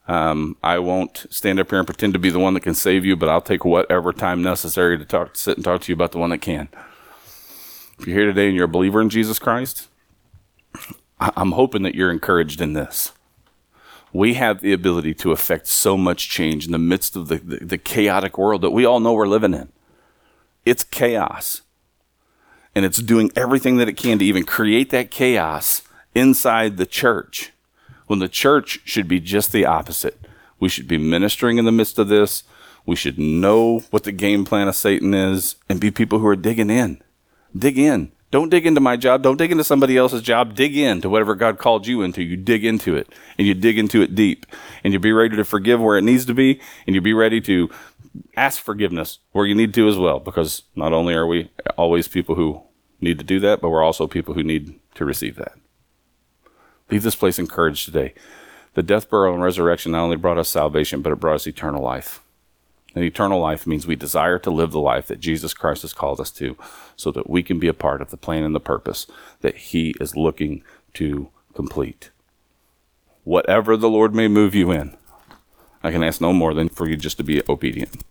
Um, 0.07 0.55
I 0.61 0.79
won't 0.79 1.25
stand 1.29 1.59
up 1.59 1.69
here 1.71 1.79
and 1.79 1.87
pretend 1.87 2.13
to 2.13 2.19
be 2.19 2.29
the 2.29 2.39
one 2.39 2.53
that 2.53 2.61
can 2.61 2.75
save 2.75 3.05
you, 3.05 3.15
but 3.15 3.27
I'll 3.29 3.41
take 3.41 3.65
whatever 3.65 4.13
time 4.13 4.43
necessary 4.43 4.97
to 4.97 5.05
talk, 5.05 5.35
sit 5.35 5.57
and 5.57 5.65
talk 5.65 5.81
to 5.81 5.91
you 5.91 5.95
about 5.95 6.11
the 6.11 6.19
one 6.19 6.29
that 6.29 6.41
can. 6.41 6.69
If 7.99 8.07
you're 8.07 8.17
here 8.17 8.25
today 8.27 8.47
and 8.47 8.55
you're 8.55 8.65
a 8.65 8.69
believer 8.69 9.01
in 9.01 9.09
Jesus 9.09 9.39
Christ, 9.39 9.87
I'm 11.19 11.53
hoping 11.53 11.81
that 11.83 11.95
you're 11.95 12.11
encouraged 12.11 12.61
in 12.61 12.73
this 12.73 13.13
we 14.15 14.35
have 14.35 14.61
the 14.61 14.71
ability 14.71 15.13
to 15.13 15.33
affect 15.33 15.67
so 15.67 15.97
much 15.97 16.29
change 16.29 16.65
in 16.65 16.71
the 16.71 16.79
midst 16.79 17.17
of 17.17 17.27
the, 17.27 17.35
the, 17.35 17.57
the, 17.57 17.77
chaotic 17.77 18.37
world 18.37 18.61
that 18.61 18.69
we 18.69 18.85
all 18.85 19.01
know 19.01 19.11
we're 19.11 19.27
living 19.27 19.53
in. 19.53 19.69
It's 20.63 20.85
chaos. 20.85 21.63
And 22.73 22.85
it's 22.85 22.99
doing 22.99 23.29
everything 23.35 23.75
that 23.75 23.89
it 23.89 23.97
can 23.97 24.19
to 24.19 24.25
even 24.25 24.45
create 24.45 24.89
that 24.91 25.11
chaos 25.11 25.81
inside 26.13 26.77
the 26.77 26.85
church. 26.85 27.51
When 28.07 28.19
the 28.19 28.27
church 28.27 28.79
should 28.85 29.07
be 29.07 29.19
just 29.19 29.51
the 29.51 29.65
opposite. 29.65 30.19
We 30.59 30.69
should 30.69 30.87
be 30.87 30.97
ministering 30.97 31.57
in 31.57 31.65
the 31.65 31.71
midst 31.71 31.99
of 31.99 32.07
this. 32.07 32.43
We 32.85 32.95
should 32.95 33.17
know 33.17 33.79
what 33.89 34.03
the 34.03 34.11
game 34.11 34.45
plan 34.45 34.67
of 34.67 34.75
Satan 34.75 35.13
is 35.13 35.55
and 35.67 35.79
be 35.79 35.91
people 35.91 36.19
who 36.19 36.27
are 36.27 36.35
digging 36.35 36.69
in. 36.69 37.01
Dig 37.57 37.77
in. 37.77 38.11
Don't 38.31 38.49
dig 38.49 38.65
into 38.65 38.81
my 38.81 38.97
job. 38.97 39.21
Don't 39.21 39.37
dig 39.37 39.51
into 39.51 39.63
somebody 39.63 39.97
else's 39.97 40.21
job. 40.21 40.55
Dig 40.55 40.75
into 40.75 41.09
whatever 41.09 41.35
God 41.35 41.57
called 41.57 41.87
you 41.87 42.01
into. 42.01 42.21
You 42.21 42.35
dig 42.35 42.65
into 42.65 42.95
it 42.95 43.07
and 43.37 43.47
you 43.47 43.53
dig 43.53 43.77
into 43.77 44.01
it 44.01 44.13
deep 44.13 44.45
and 44.83 44.93
you 44.93 44.99
be 44.99 45.13
ready 45.13 45.35
to 45.37 45.45
forgive 45.45 45.81
where 45.81 45.97
it 45.97 46.03
needs 46.03 46.25
to 46.25 46.33
be 46.33 46.59
and 46.85 46.95
you 46.95 47.01
be 47.01 47.13
ready 47.13 47.39
to 47.41 47.69
ask 48.35 48.61
forgiveness 48.61 49.19
where 49.31 49.45
you 49.45 49.55
need 49.55 49.73
to 49.73 49.87
as 49.87 49.97
well 49.97 50.19
because 50.19 50.63
not 50.75 50.93
only 50.93 51.13
are 51.13 51.27
we 51.27 51.49
always 51.77 52.07
people 52.07 52.35
who 52.35 52.61
need 52.99 53.17
to 53.19 53.25
do 53.25 53.39
that, 53.39 53.61
but 53.61 53.69
we're 53.69 53.83
also 53.83 54.07
people 54.07 54.33
who 54.33 54.43
need 54.43 54.79
to 54.95 55.05
receive 55.05 55.35
that. 55.37 55.53
Leave 56.89 57.03
this 57.03 57.15
place 57.15 57.39
encouraged 57.39 57.85
today. 57.85 58.13
The 58.73 58.83
death, 58.83 59.09
burial, 59.09 59.33
and 59.33 59.43
resurrection 59.43 59.93
not 59.93 60.03
only 60.03 60.17
brought 60.17 60.37
us 60.37 60.49
salvation, 60.49 61.01
but 61.01 61.11
it 61.11 61.19
brought 61.19 61.35
us 61.35 61.47
eternal 61.47 61.81
life. 61.81 62.21
And 62.93 63.03
eternal 63.03 63.39
life 63.39 63.67
means 63.67 63.85
we 63.85 63.95
desire 63.95 64.39
to 64.39 64.51
live 64.51 64.71
the 64.71 64.79
life 64.79 65.07
that 65.07 65.19
Jesus 65.19 65.53
Christ 65.53 65.81
has 65.81 65.93
called 65.93 66.19
us 66.21 66.31
to 66.31 66.55
so 66.95 67.11
that 67.11 67.29
we 67.29 67.43
can 67.43 67.59
be 67.59 67.67
a 67.67 67.73
part 67.73 68.01
of 68.01 68.09
the 68.09 68.17
plan 68.17 68.43
and 68.43 68.55
the 68.55 68.59
purpose 68.59 69.07
that 69.41 69.55
He 69.57 69.93
is 69.99 70.15
looking 70.15 70.63
to 70.93 71.29
complete. 71.53 72.09
Whatever 73.23 73.75
the 73.75 73.89
Lord 73.89 74.13
may 74.13 74.27
move 74.27 74.55
you 74.55 74.71
in, 74.71 74.95
I 75.83 75.91
can 75.91 76.03
ask 76.03 76.21
no 76.21 76.31
more 76.31 76.53
than 76.53 76.69
for 76.69 76.87
you 76.87 76.95
just 76.95 77.17
to 77.17 77.23
be 77.23 77.41
obedient. 77.49 78.03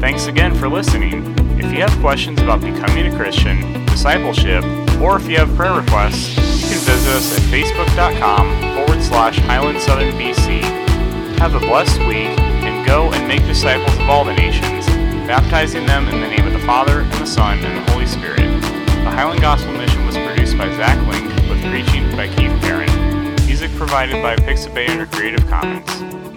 Thanks 0.00 0.26
again 0.26 0.54
for 0.54 0.68
listening. 0.68 1.34
If 1.58 1.72
you 1.72 1.80
have 1.80 1.90
questions 2.00 2.40
about 2.40 2.60
becoming 2.60 3.12
a 3.12 3.16
Christian, 3.16 3.84
discipleship, 3.86 4.62
or 5.00 5.16
if 5.16 5.28
you 5.28 5.36
have 5.38 5.54
prayer 5.54 5.74
requests, 5.74 6.36
you 6.36 6.74
can 6.74 6.80
visit 6.84 7.14
us 7.14 7.36
at 7.36 7.42
facebook.com 7.44 8.46
forward 8.74 9.02
slash 9.02 9.38
Highland 9.40 9.80
Southern 9.80 10.12
BC. 10.14 10.62
Have 11.38 11.54
a 11.54 11.60
blessed 11.60 12.00
week 12.00 12.38
and 12.66 12.86
go 12.86 13.12
and 13.12 13.28
make 13.28 13.42
disciples 13.42 13.96
of 13.98 14.08
all 14.10 14.24
the 14.24 14.34
nations, 14.34 14.86
baptizing 15.26 15.86
them 15.86 16.08
in 16.08 16.20
the 16.20 16.28
name 16.28 16.46
of 16.46 16.52
the 16.52 16.66
Father, 16.66 17.00
and 17.00 17.12
the 17.12 17.26
Son, 17.26 17.58
and 17.58 17.76
the 17.76 17.92
Holy 17.92 18.06
Spirit. 18.06 18.38
The 18.38 19.10
Highland 19.10 19.40
Gospel 19.40 19.72
Mission 19.72 20.04
was 20.04 20.16
produced 20.16 20.58
by 20.58 20.68
Zach 20.76 20.98
Link 21.06 21.28
with 21.48 21.62
preaching 21.70 22.10
by 22.16 22.28
Keith 22.28 22.60
Barron. 22.60 22.90
Music 23.46 23.70
provided 23.76 24.20
by 24.22 24.36
Pixabay 24.36 24.88
under 24.90 25.06
Creative 25.06 25.46
Commons. 25.48 26.27